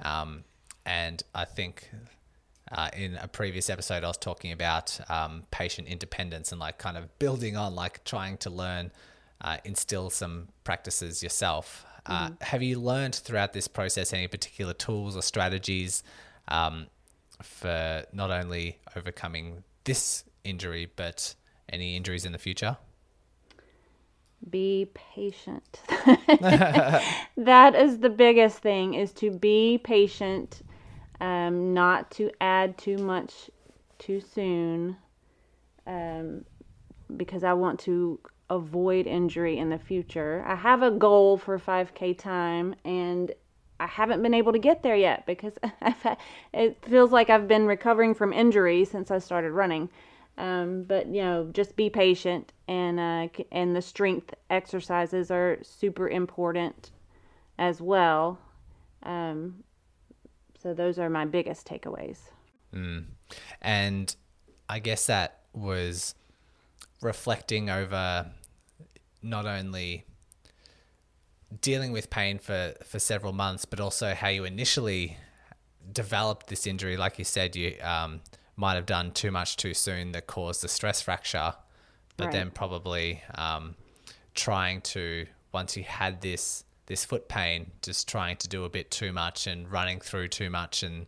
Um, 0.00 0.44
and 0.86 1.22
I 1.34 1.44
think 1.44 1.90
uh, 2.70 2.88
in 2.96 3.16
a 3.16 3.28
previous 3.28 3.68
episode, 3.68 4.04
I 4.04 4.06
was 4.06 4.16
talking 4.16 4.52
about 4.52 4.98
um, 5.08 5.44
patient 5.50 5.88
independence 5.88 6.52
and 6.52 6.60
like 6.60 6.78
kind 6.78 6.96
of 6.96 7.18
building 7.18 7.56
on, 7.56 7.74
like 7.74 8.04
trying 8.04 8.36
to 8.38 8.50
learn, 8.50 8.92
uh, 9.40 9.56
instill 9.64 10.10
some 10.10 10.48
practices 10.64 11.22
yourself. 11.22 11.84
Uh, 12.06 12.26
mm-hmm. 12.26 12.34
Have 12.40 12.62
you 12.62 12.78
learned 12.78 13.14
throughout 13.14 13.52
this 13.52 13.68
process 13.68 14.12
any 14.12 14.28
particular 14.28 14.72
tools 14.72 15.16
or 15.16 15.22
strategies 15.22 16.02
um, 16.46 16.86
for 17.42 18.04
not 18.12 18.30
only 18.30 18.78
overcoming 18.96 19.64
this 19.84 20.24
injury, 20.44 20.90
but 20.94 21.34
any 21.68 21.96
injuries 21.96 22.24
in 22.24 22.32
the 22.32 22.38
future? 22.38 22.76
Be 24.50 24.90
patient. 24.94 25.80
that 27.36 27.74
is 27.74 27.98
the 27.98 28.10
biggest 28.10 28.58
thing 28.58 28.94
is 28.94 29.12
to 29.14 29.30
be 29.30 29.78
patient, 29.82 30.62
um, 31.20 31.74
not 31.74 32.10
to 32.12 32.30
add 32.40 32.78
too 32.78 32.98
much 32.98 33.50
too 33.98 34.20
soon, 34.20 34.96
um, 35.86 36.44
because 37.16 37.42
I 37.42 37.52
want 37.52 37.80
to 37.80 38.20
avoid 38.50 39.06
injury 39.06 39.58
in 39.58 39.70
the 39.70 39.78
future. 39.78 40.44
I 40.46 40.54
have 40.54 40.82
a 40.82 40.90
goal 40.90 41.36
for 41.36 41.58
5K 41.58 42.16
time 42.16 42.74
and 42.84 43.32
I 43.80 43.86
haven't 43.86 44.22
been 44.22 44.34
able 44.34 44.52
to 44.52 44.58
get 44.58 44.82
there 44.82 44.96
yet 44.96 45.26
because 45.26 45.52
it 46.52 46.78
feels 46.84 47.12
like 47.12 47.30
I've 47.30 47.46
been 47.46 47.66
recovering 47.66 48.14
from 48.14 48.32
injury 48.32 48.84
since 48.84 49.10
I 49.10 49.18
started 49.18 49.52
running. 49.52 49.88
Um, 50.38 50.84
but 50.84 51.08
you 51.08 51.20
know, 51.20 51.50
just 51.52 51.74
be 51.74 51.90
patient, 51.90 52.52
and 52.68 53.00
uh, 53.00 53.28
and 53.50 53.74
the 53.74 53.82
strength 53.82 54.32
exercises 54.48 55.30
are 55.30 55.58
super 55.62 56.08
important 56.08 56.92
as 57.58 57.80
well. 57.80 58.38
Um, 59.02 59.64
so 60.62 60.74
those 60.74 60.98
are 60.98 61.10
my 61.10 61.24
biggest 61.24 61.66
takeaways. 61.66 62.18
Mm. 62.72 63.06
And 63.60 64.14
I 64.68 64.78
guess 64.78 65.06
that 65.06 65.40
was 65.52 66.14
reflecting 67.02 67.68
over 67.68 68.26
not 69.22 69.46
only 69.46 70.04
dealing 71.60 71.92
with 71.92 72.10
pain 72.10 72.38
for, 72.38 72.74
for 72.84 72.98
several 72.98 73.32
months, 73.32 73.64
but 73.64 73.80
also 73.80 74.14
how 74.14 74.28
you 74.28 74.44
initially 74.44 75.16
developed 75.92 76.48
this 76.48 76.66
injury. 76.66 76.96
Like 76.96 77.18
you 77.18 77.24
said, 77.24 77.56
you 77.56 77.76
um, 77.82 78.20
might 78.58 78.74
have 78.74 78.86
done 78.86 79.12
too 79.12 79.30
much 79.30 79.56
too 79.56 79.72
soon 79.72 80.12
that 80.12 80.26
caused 80.26 80.62
the 80.62 80.68
stress 80.68 81.00
fracture, 81.00 81.54
but 82.16 82.24
right. 82.24 82.32
then 82.32 82.50
probably 82.50 83.22
um, 83.36 83.76
trying 84.34 84.80
to 84.80 85.26
once 85.52 85.76
you 85.76 85.84
had 85.84 86.20
this 86.20 86.64
this 86.86 87.04
foot 87.04 87.28
pain, 87.28 87.70
just 87.82 88.08
trying 88.08 88.36
to 88.38 88.48
do 88.48 88.64
a 88.64 88.68
bit 88.68 88.90
too 88.90 89.12
much 89.12 89.46
and 89.46 89.70
running 89.70 90.00
through 90.00 90.26
too 90.26 90.50
much 90.50 90.82
and 90.82 91.06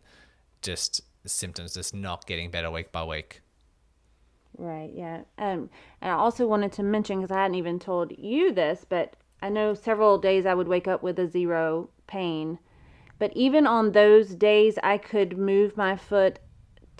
just 0.61 1.01
symptoms 1.25 1.73
just 1.73 1.93
not 1.93 2.25
getting 2.25 2.49
better 2.51 2.71
week 2.71 2.91
by 2.91 3.03
week. 3.03 3.41
Right. 4.57 4.91
Yeah. 4.93 5.21
Um, 5.37 5.69
and 6.01 6.11
I 6.11 6.13
also 6.13 6.47
wanted 6.47 6.71
to 6.73 6.83
mention 6.83 7.19
because 7.19 7.35
I 7.35 7.41
hadn't 7.41 7.55
even 7.55 7.79
told 7.79 8.13
you 8.17 8.53
this, 8.53 8.85
but 8.87 9.15
I 9.41 9.49
know 9.49 9.73
several 9.73 10.19
days 10.19 10.45
I 10.45 10.53
would 10.53 10.67
wake 10.67 10.87
up 10.87 11.01
with 11.01 11.17
a 11.19 11.27
zero 11.27 11.89
pain. 12.07 12.59
But 13.17 13.35
even 13.35 13.65
on 13.65 13.91
those 13.91 14.35
days, 14.35 14.77
I 14.83 14.97
could 14.97 15.37
move 15.37 15.77
my 15.77 15.95
foot 15.95 16.39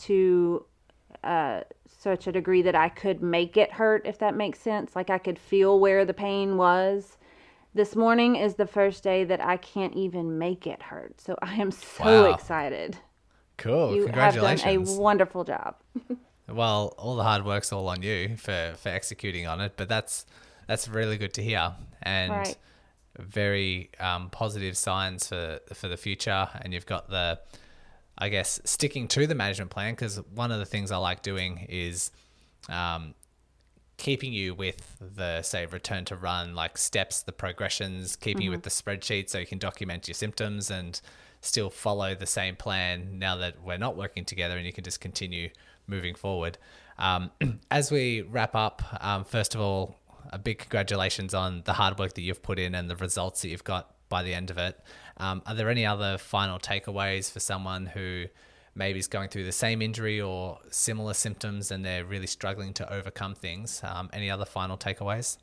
to 0.02 0.66
uh, 1.24 1.62
such 1.86 2.28
a 2.28 2.32
degree 2.32 2.62
that 2.64 2.76
I 2.76 2.90
could 2.90 3.22
make 3.22 3.58
it 3.58 3.72
hurt, 3.72 4.06
if 4.06 4.18
that 4.20 4.36
makes 4.36 4.60
sense. 4.60 4.96
Like 4.96 5.10
I 5.10 5.18
could 5.18 5.38
feel 5.38 5.80
where 5.80 6.06
the 6.06 6.14
pain 6.14 6.58
was. 6.58 7.18
This 7.74 7.96
morning 7.96 8.36
is 8.36 8.56
the 8.56 8.68
first 8.68 9.04
day 9.04 9.24
that 9.24 9.40
I 9.40 9.58
can't 9.58 9.94
even 9.96 10.38
make 10.38 10.68
it 10.68 10.82
hurt. 10.82 11.22
So 11.22 11.38
I 11.42 11.56
am 11.56 11.72
so 11.72 12.24
wow. 12.24 12.34
excited. 12.34 12.98
Cool. 13.58 13.96
You 13.96 14.04
Congratulations. 14.06 14.62
have 14.62 14.86
done 14.86 14.98
a 14.98 15.00
wonderful 15.00 15.44
job. 15.44 15.76
well, 16.50 16.96
all 16.98 17.16
the 17.16 17.24
hard 17.24 17.46
work's 17.46 17.72
all 17.72 17.88
on 17.88 18.02
you 18.02 18.36
for, 18.38 18.74
for 18.78 18.90
executing 18.90 19.46
on 19.48 19.62
it, 19.62 19.74
but 19.78 19.88
that's 19.88 20.26
that's 20.68 20.88
really 20.88 21.18
good 21.18 21.34
to 21.34 21.44
hear 21.44 21.74
and 22.02 22.32
right. 22.32 22.58
very 23.20 23.90
um, 24.00 24.30
positive 24.30 24.78
signs 24.78 25.28
for 25.28 25.60
for 25.74 25.88
the 25.88 25.98
future. 25.98 26.50
And 26.62 26.74
you've 26.74 26.86
got 26.86 27.10
the 27.10 27.40
I 28.22 28.30
guess, 28.30 28.62
sticking 28.66 29.08
to 29.10 29.26
the 29.26 29.34
management 29.34 29.72
plan 29.72 29.94
because 29.94 30.18
one 30.36 30.52
of 30.52 30.60
the 30.60 30.66
things 30.66 30.92
I 30.92 30.98
like 30.98 31.24
doing 31.24 31.66
is 31.68 32.12
um, 32.70 33.16
keeping 33.98 34.32
you 34.32 34.54
with 34.54 34.96
the, 35.16 35.42
say, 35.42 35.66
return 35.66 36.06
to 36.06 36.16
run, 36.16 36.54
like 36.54 36.78
steps, 36.78 37.24
the 37.24 37.32
progressions, 37.32 38.16
keeping 38.16 38.42
mm-hmm. 38.42 38.46
you 38.46 38.52
with 38.52 38.62
the 38.62 38.70
spreadsheet 38.70 39.30
so 39.30 39.40
you 39.40 39.48
can 39.48 39.58
document 39.58 40.08
your 40.08 40.14
symptoms 40.14 40.70
and 40.70 41.02
still 41.42 41.72
follow 41.72 42.14
the 42.14 42.28
same 42.28 42.56
plan 42.56 43.18
now 43.18 43.36
that 43.38 43.56
we're 43.64 43.80
not 43.80 43.98
working 43.98 44.24
together 44.24 44.56
and 44.56 44.68
you 44.68 44.72
can 44.72 44.84
just 44.84 45.02
continue 45.02 45.50
moving 45.88 46.14
forward. 46.14 46.60
Um, 47.00 47.32
as 47.72 47.92
we 47.92 48.22
wrap 48.22 48.56
up, 48.56 48.84
um, 49.04 49.24
first 49.24 49.56
of 49.56 49.62
all, 49.62 49.96
a 50.32 50.38
big 50.38 50.60
congratulations 50.60 51.34
on 51.34 51.64
the 51.66 51.74
hard 51.74 51.98
work 51.98 52.14
that 52.14 52.22
you've 52.22 52.44
put 52.44 52.60
in 52.60 52.76
and 52.76 52.88
the 52.88 52.96
results 52.96 53.42
that 53.42 53.50
you've 53.50 53.64
got 53.64 53.96
by 54.10 54.22
the 54.22 54.36
end 54.36 54.52
of 54.52 54.60
it. 54.60 54.80
Um, 55.22 55.44
are 55.46 55.54
there 55.54 55.70
any 55.70 55.86
other 55.86 56.18
final 56.18 56.58
takeaways 56.58 57.32
for 57.32 57.40
someone 57.40 57.86
who 57.86 58.26
maybe 58.74 58.98
is 58.98 59.08
going 59.08 59.30
through 59.30 59.46
the 59.46 59.52
same 59.52 59.82
injury 59.82 60.20
or 60.20 60.58
similar 60.72 61.14
symptoms 61.14 61.70
and 61.70 61.86
they're 61.86 62.04
really 62.04 62.28
struggling 62.28 62.74
to 62.74 62.92
overcome 62.92 63.36
things? 63.36 63.82
Um, 63.84 64.10
any 64.14 64.32
other 64.32 64.46
final 64.46 64.78
takeaways? 64.78 65.38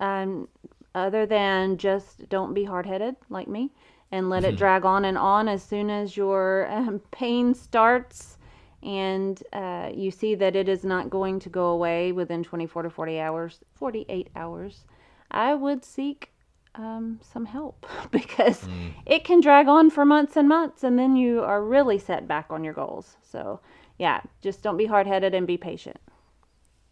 Um, 0.00 0.48
other 0.94 1.24
than 1.24 1.76
just 1.76 2.28
don't 2.28 2.52
be 2.52 2.64
hard 2.64 2.84
headed 2.84 3.14
like 3.28 3.46
me 3.46 3.70
and 4.10 4.28
let 4.28 4.44
it 4.44 4.56
drag 4.56 4.84
on 4.84 5.04
and 5.04 5.16
on 5.16 5.48
as 5.48 5.62
soon 5.62 5.88
as 5.88 6.16
your 6.16 6.68
um, 6.70 6.98
pain 7.12 7.54
starts 7.54 8.38
and 8.82 9.42
uh, 9.52 9.90
you 9.94 10.10
see 10.10 10.34
that 10.34 10.56
it 10.56 10.68
is 10.68 10.84
not 10.84 11.10
going 11.10 11.38
to 11.38 11.48
go 11.48 11.66
away 11.66 12.12
within 12.12 12.42
24 12.42 12.82
to 12.82 12.90
40 12.90 13.20
hours 13.20 13.60
48 13.74 14.28
hours 14.34 14.84
i 15.30 15.54
would 15.54 15.84
seek 15.84 16.32
um, 16.74 17.20
some 17.32 17.46
help 17.46 17.86
because 18.10 18.60
mm. 18.60 18.92
it 19.06 19.24
can 19.24 19.40
drag 19.40 19.68
on 19.68 19.90
for 19.90 20.04
months 20.04 20.36
and 20.36 20.48
months 20.48 20.84
and 20.84 20.98
then 20.98 21.16
you 21.16 21.40
are 21.42 21.62
really 21.62 21.98
set 21.98 22.28
back 22.28 22.46
on 22.50 22.64
your 22.64 22.74
goals. 22.74 23.16
So, 23.22 23.60
yeah, 23.98 24.20
just 24.40 24.62
don't 24.62 24.76
be 24.76 24.86
hard 24.86 25.06
headed 25.06 25.34
and 25.34 25.46
be 25.46 25.56
patient. 25.56 25.98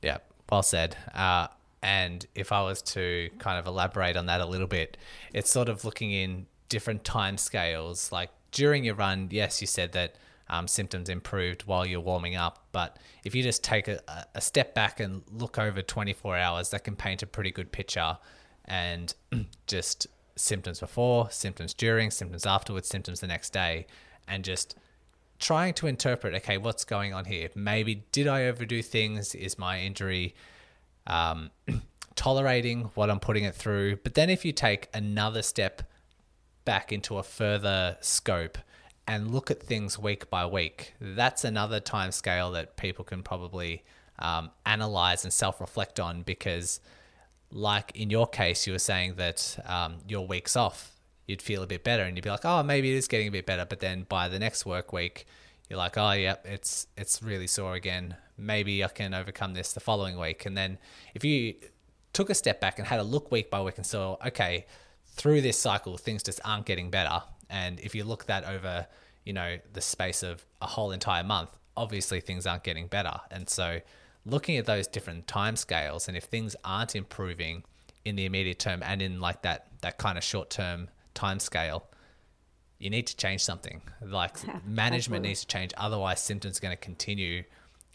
Yeah, 0.02 0.18
well 0.50 0.62
said. 0.62 0.96
Uh, 1.14 1.48
and 1.82 2.26
if 2.34 2.52
I 2.52 2.62
was 2.62 2.82
to 2.82 3.30
kind 3.38 3.58
of 3.58 3.66
elaborate 3.66 4.16
on 4.16 4.26
that 4.26 4.40
a 4.40 4.46
little 4.46 4.66
bit, 4.66 4.96
it's 5.32 5.50
sort 5.50 5.68
of 5.68 5.84
looking 5.84 6.10
in 6.10 6.46
different 6.68 7.04
time 7.04 7.38
scales. 7.38 8.10
Like 8.12 8.30
during 8.52 8.84
your 8.84 8.94
run, 8.94 9.28
yes, 9.30 9.60
you 9.60 9.66
said 9.66 9.92
that 9.92 10.16
um, 10.50 10.66
symptoms 10.66 11.08
improved 11.08 11.62
while 11.62 11.86
you're 11.86 12.00
warming 12.00 12.34
up, 12.34 12.66
but 12.72 12.98
if 13.22 13.34
you 13.34 13.42
just 13.42 13.62
take 13.62 13.86
a, 13.86 14.00
a 14.34 14.40
step 14.40 14.74
back 14.74 14.98
and 14.98 15.22
look 15.30 15.58
over 15.58 15.82
24 15.82 16.36
hours, 16.36 16.70
that 16.70 16.84
can 16.84 16.96
paint 16.96 17.22
a 17.22 17.26
pretty 17.26 17.50
good 17.50 17.70
picture 17.70 18.16
and 18.68 19.14
just 19.66 20.06
symptoms 20.36 20.80
before, 20.80 21.30
symptoms 21.30 21.74
during, 21.74 22.10
symptoms 22.10 22.46
afterwards, 22.46 22.88
symptoms 22.88 23.20
the 23.20 23.26
next 23.26 23.50
day, 23.52 23.86
and 24.28 24.44
just 24.44 24.76
trying 25.38 25.72
to 25.72 25.86
interpret 25.86 26.34
okay, 26.34 26.58
what's 26.58 26.84
going 26.84 27.14
on 27.14 27.24
here? 27.24 27.48
Maybe 27.54 28.04
did 28.12 28.26
I 28.26 28.46
overdo 28.46 28.82
things? 28.82 29.34
Is 29.34 29.58
my 29.58 29.80
injury 29.80 30.34
um, 31.06 31.50
tolerating 32.14 32.90
what 32.94 33.10
I'm 33.10 33.20
putting 33.20 33.44
it 33.44 33.54
through? 33.54 33.96
But 33.96 34.14
then 34.14 34.30
if 34.30 34.44
you 34.44 34.52
take 34.52 34.88
another 34.94 35.42
step 35.42 35.82
back 36.64 36.92
into 36.92 37.18
a 37.18 37.22
further 37.22 37.96
scope 38.00 38.58
and 39.06 39.30
look 39.32 39.50
at 39.50 39.62
things 39.62 39.98
week 39.98 40.28
by 40.28 40.44
week, 40.44 40.94
that's 41.00 41.44
another 41.44 41.80
time 41.80 42.12
scale 42.12 42.50
that 42.52 42.76
people 42.76 43.04
can 43.04 43.22
probably 43.22 43.84
um, 44.18 44.50
analyze 44.66 45.24
and 45.24 45.32
self 45.32 45.60
reflect 45.60 45.98
on 45.98 46.22
because 46.22 46.80
like 47.50 47.92
in 47.94 48.10
your 48.10 48.26
case, 48.26 48.66
you 48.66 48.72
were 48.72 48.78
saying 48.78 49.14
that 49.16 49.58
um, 49.66 49.96
your 50.06 50.26
weeks 50.26 50.56
off, 50.56 50.92
you'd 51.26 51.42
feel 51.42 51.62
a 51.62 51.66
bit 51.66 51.84
better, 51.84 52.02
and 52.02 52.16
you'd 52.16 52.24
be 52.24 52.30
like, 52.30 52.44
oh, 52.44 52.62
maybe 52.62 52.92
it 52.92 52.96
is 52.96 53.08
getting 53.08 53.28
a 53.28 53.30
bit 53.30 53.46
better. 53.46 53.64
But 53.64 53.80
then 53.80 54.06
by 54.08 54.28
the 54.28 54.38
next 54.38 54.66
work 54.66 54.92
week, 54.92 55.26
you're 55.68 55.78
like, 55.78 55.98
oh, 55.98 56.12
yeah, 56.12 56.36
it's 56.44 56.86
it's 56.96 57.22
really 57.22 57.46
sore 57.46 57.74
again. 57.74 58.16
Maybe 58.36 58.84
I 58.84 58.88
can 58.88 59.14
overcome 59.14 59.54
this 59.54 59.72
the 59.72 59.80
following 59.80 60.18
week. 60.18 60.46
And 60.46 60.56
then 60.56 60.78
if 61.14 61.24
you 61.24 61.54
took 62.12 62.30
a 62.30 62.34
step 62.34 62.60
back 62.60 62.78
and 62.78 62.86
had 62.86 63.00
a 63.00 63.02
look 63.02 63.30
week 63.30 63.50
by 63.50 63.60
week 63.60 63.76
and 63.76 63.86
saw, 63.86 64.16
okay, 64.26 64.66
through 65.06 65.40
this 65.40 65.58
cycle, 65.58 65.96
things 65.96 66.22
just 66.22 66.40
aren't 66.44 66.66
getting 66.66 66.90
better. 66.90 67.22
And 67.50 67.80
if 67.80 67.94
you 67.94 68.04
look 68.04 68.26
that 68.26 68.44
over, 68.44 68.86
you 69.24 69.32
know, 69.32 69.58
the 69.72 69.80
space 69.80 70.22
of 70.22 70.44
a 70.62 70.66
whole 70.66 70.92
entire 70.92 71.24
month, 71.24 71.50
obviously 71.76 72.20
things 72.20 72.46
aren't 72.46 72.64
getting 72.64 72.86
better. 72.86 73.20
And 73.30 73.48
so 73.48 73.80
looking 74.30 74.56
at 74.56 74.66
those 74.66 74.86
different 74.86 75.26
time 75.26 75.56
scales 75.56 76.08
and 76.08 76.16
if 76.16 76.24
things 76.24 76.54
aren't 76.64 76.94
improving 76.94 77.64
in 78.04 78.16
the 78.16 78.24
immediate 78.24 78.58
term 78.58 78.82
and 78.82 79.02
in 79.02 79.20
like 79.20 79.42
that 79.42 79.66
that 79.80 79.98
kind 79.98 80.18
of 80.18 80.24
short 80.24 80.50
term 80.50 80.88
time 81.14 81.40
scale 81.40 81.86
you 82.78 82.90
need 82.90 83.06
to 83.06 83.16
change 83.16 83.42
something 83.42 83.82
like 84.02 84.36
yeah, 84.46 84.58
management 84.66 85.20
absolutely. 85.20 85.28
needs 85.28 85.40
to 85.40 85.46
change 85.46 85.72
otherwise 85.76 86.20
symptoms 86.20 86.58
are 86.58 86.60
going 86.60 86.76
to 86.76 86.80
continue 86.80 87.42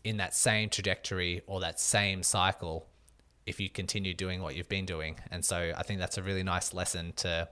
in 0.04 0.18
that 0.18 0.36
same 0.36 0.70
trajectory 0.70 1.42
or 1.48 1.60
that 1.60 1.80
same 1.80 2.22
cycle 2.24 2.88
if 3.46 3.60
you 3.60 3.70
continue 3.70 4.14
doing 4.14 4.42
what 4.42 4.56
you've 4.56 4.70
been 4.70 4.86
doing 4.86 5.16
and 5.32 5.44
so 5.44 5.72
i 5.78 5.84
think 5.84 6.00
that's 6.00 6.18
a 6.18 6.24
really 6.24 6.44
nice 6.44 6.74
lesson 6.74 7.14
to 7.16 7.48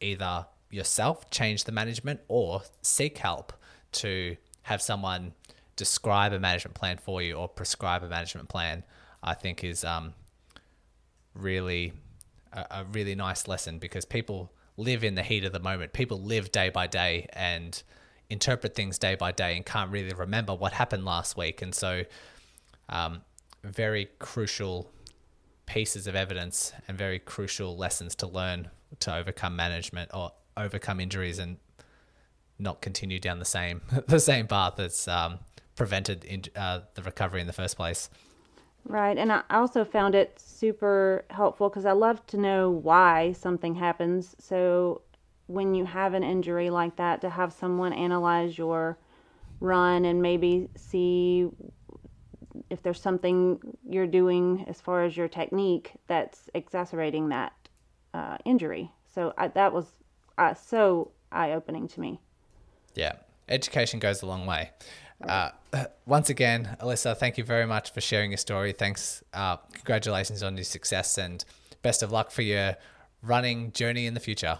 either 0.00 0.46
yourself 0.70 1.30
change 1.30 1.64
the 1.64 1.72
management 1.72 2.20
or 2.28 2.62
seek 2.82 3.18
help 3.18 3.52
to 3.92 4.36
have 4.62 4.82
someone 4.82 5.32
describe 5.76 6.32
a 6.32 6.38
management 6.38 6.74
plan 6.74 6.98
for 6.98 7.22
you 7.22 7.34
or 7.34 7.48
prescribe 7.48 8.02
a 8.02 8.08
management 8.08 8.48
plan, 8.48 8.84
I 9.22 9.34
think 9.34 9.64
is 9.64 9.84
um, 9.84 10.14
really 11.34 11.92
a, 12.52 12.66
a 12.70 12.84
really 12.92 13.14
nice 13.14 13.48
lesson 13.48 13.78
because 13.78 14.04
people 14.04 14.52
live 14.76 15.04
in 15.04 15.14
the 15.14 15.22
heat 15.22 15.44
of 15.44 15.52
the 15.52 15.60
moment. 15.60 15.92
People 15.92 16.20
live 16.20 16.52
day 16.52 16.70
by 16.70 16.86
day 16.86 17.28
and 17.32 17.82
interpret 18.30 18.74
things 18.74 18.98
day 18.98 19.14
by 19.14 19.32
day 19.32 19.56
and 19.56 19.64
can't 19.64 19.90
really 19.90 20.12
remember 20.14 20.54
what 20.54 20.72
happened 20.72 21.04
last 21.04 21.36
week. 21.36 21.62
And 21.62 21.74
so, 21.74 22.04
um, 22.88 23.22
very 23.62 24.08
crucial 24.18 24.90
pieces 25.66 26.06
of 26.06 26.14
evidence 26.14 26.72
and 26.86 26.98
very 26.98 27.18
crucial 27.18 27.76
lessons 27.76 28.14
to 28.16 28.26
learn 28.26 28.68
to 29.00 29.14
overcome 29.14 29.56
management 29.56 30.10
or 30.12 30.32
overcome 30.56 31.00
injuries 31.00 31.38
and 31.38 31.56
not 32.58 32.80
continue 32.80 33.18
down 33.18 33.38
the 33.38 33.44
same 33.44 33.80
the 34.06 34.20
same 34.20 34.46
path 34.46 34.78
as 34.78 35.08
um, 35.08 35.38
prevented 35.76 36.24
in, 36.24 36.44
uh, 36.56 36.80
the 36.94 37.02
recovery 37.02 37.40
in 37.40 37.46
the 37.46 37.52
first 37.52 37.76
place. 37.76 38.08
Right, 38.86 39.16
and 39.16 39.32
I 39.32 39.42
also 39.50 39.84
found 39.84 40.14
it 40.14 40.38
super 40.38 41.24
helpful 41.30 41.68
because 41.70 41.86
I 41.86 41.92
love 41.92 42.24
to 42.28 42.36
know 42.36 42.70
why 42.70 43.32
something 43.32 43.74
happens. 43.74 44.36
So 44.38 45.00
when 45.46 45.74
you 45.74 45.86
have 45.86 46.12
an 46.12 46.22
injury 46.22 46.70
like 46.70 46.96
that, 46.96 47.20
to 47.22 47.30
have 47.30 47.52
someone 47.52 47.92
analyze 47.92 48.58
your 48.58 48.98
run 49.60 50.04
and 50.04 50.20
maybe 50.20 50.68
see 50.76 51.48
if 52.70 52.82
there's 52.82 53.00
something 53.00 53.58
you're 53.88 54.06
doing 54.06 54.64
as 54.68 54.80
far 54.80 55.04
as 55.04 55.16
your 55.16 55.28
technique 55.28 55.92
that's 56.06 56.50
exacerbating 56.54 57.30
that 57.30 57.52
uh, 58.12 58.36
injury. 58.44 58.90
So 59.14 59.32
I, 59.38 59.48
that 59.48 59.72
was 59.72 59.86
uh, 60.38 60.54
so 60.54 61.10
eye 61.32 61.52
opening 61.52 61.88
to 61.88 62.00
me. 62.00 62.20
Yeah, 62.94 63.14
education 63.48 63.98
goes 63.98 64.22
a 64.22 64.26
long 64.26 64.46
way. 64.46 64.70
Uh, 65.26 65.50
once 66.06 66.30
again, 66.30 66.76
Alisa, 66.80 67.16
thank 67.16 67.38
you 67.38 67.44
very 67.44 67.66
much 67.66 67.92
for 67.92 68.00
sharing 68.00 68.30
your 68.30 68.38
story. 68.38 68.72
Thanks. 68.72 69.22
Uh, 69.32 69.56
congratulations 69.72 70.42
on 70.42 70.56
your 70.56 70.64
success 70.64 71.18
and 71.18 71.44
best 71.82 72.02
of 72.02 72.12
luck 72.12 72.30
for 72.30 72.42
your 72.42 72.76
running 73.22 73.72
journey 73.72 74.06
in 74.06 74.14
the 74.14 74.20
future. 74.20 74.58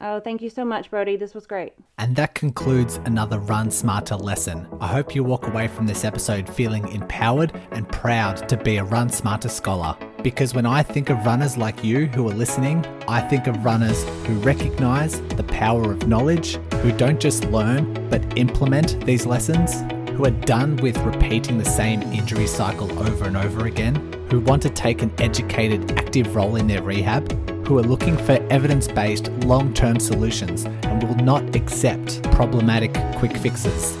Oh, 0.00 0.18
thank 0.20 0.42
you 0.42 0.50
so 0.50 0.64
much, 0.64 0.90
Brodie. 0.90 1.16
This 1.16 1.34
was 1.34 1.46
great. 1.46 1.74
And 1.98 2.16
that 2.16 2.34
concludes 2.34 2.96
another 3.04 3.38
Run 3.38 3.70
Smarter 3.70 4.16
lesson. 4.16 4.66
I 4.80 4.88
hope 4.88 5.14
you 5.14 5.22
walk 5.22 5.46
away 5.46 5.68
from 5.68 5.86
this 5.86 6.04
episode 6.04 6.48
feeling 6.48 6.88
empowered 6.88 7.52
and 7.70 7.88
proud 7.88 8.48
to 8.48 8.56
be 8.56 8.78
a 8.78 8.84
Run 8.84 9.10
Smarter 9.10 9.48
scholar. 9.48 9.96
Because 10.22 10.54
when 10.54 10.66
I 10.66 10.84
think 10.84 11.10
of 11.10 11.26
runners 11.26 11.56
like 11.56 11.82
you 11.82 12.06
who 12.06 12.28
are 12.28 12.34
listening, 12.34 12.86
I 13.08 13.20
think 13.20 13.48
of 13.48 13.64
runners 13.64 14.04
who 14.24 14.34
recognize 14.38 15.20
the 15.20 15.42
power 15.42 15.90
of 15.90 16.06
knowledge, 16.06 16.58
who 16.76 16.92
don't 16.92 17.18
just 17.18 17.44
learn, 17.46 18.08
but 18.08 18.38
implement 18.38 19.04
these 19.04 19.26
lessons, 19.26 19.80
who 20.12 20.24
are 20.24 20.30
done 20.30 20.76
with 20.76 20.96
repeating 20.98 21.58
the 21.58 21.64
same 21.64 22.02
injury 22.02 22.46
cycle 22.46 22.90
over 23.00 23.24
and 23.24 23.36
over 23.36 23.66
again, 23.66 23.96
who 24.30 24.38
want 24.38 24.62
to 24.62 24.70
take 24.70 25.02
an 25.02 25.12
educated, 25.18 25.90
active 25.98 26.36
role 26.36 26.54
in 26.54 26.68
their 26.68 26.82
rehab, 26.82 27.32
who 27.66 27.78
are 27.78 27.82
looking 27.82 28.16
for 28.16 28.34
evidence 28.48 28.86
based, 28.86 29.28
long 29.44 29.74
term 29.74 29.98
solutions 29.98 30.66
and 30.84 31.02
will 31.02 31.16
not 31.16 31.56
accept 31.56 32.22
problematic 32.30 32.94
quick 33.16 33.36
fixes. 33.36 33.96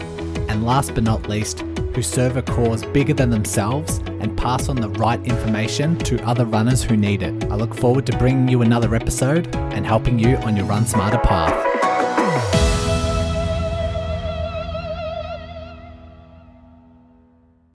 And 0.48 0.64
last 0.64 0.94
but 0.94 1.02
not 1.02 1.28
least, 1.28 1.64
who 1.94 2.02
serve 2.02 2.36
a 2.36 2.42
cause 2.42 2.84
bigger 2.86 3.14
than 3.14 3.30
themselves 3.30 3.98
and 4.20 4.36
pass 4.36 4.68
on 4.68 4.76
the 4.76 4.88
right 4.90 5.24
information 5.26 5.98
to 5.98 6.22
other 6.24 6.44
runners 6.44 6.82
who 6.82 6.96
need 6.96 7.22
it. 7.22 7.44
I 7.44 7.56
look 7.56 7.74
forward 7.74 8.06
to 8.06 8.18
bringing 8.18 8.48
you 8.48 8.62
another 8.62 8.94
episode 8.94 9.54
and 9.56 9.86
helping 9.86 10.18
you 10.18 10.36
on 10.38 10.56
your 10.56 10.66
Run 10.66 10.86
Smarter 10.86 11.18
path. 11.18 11.71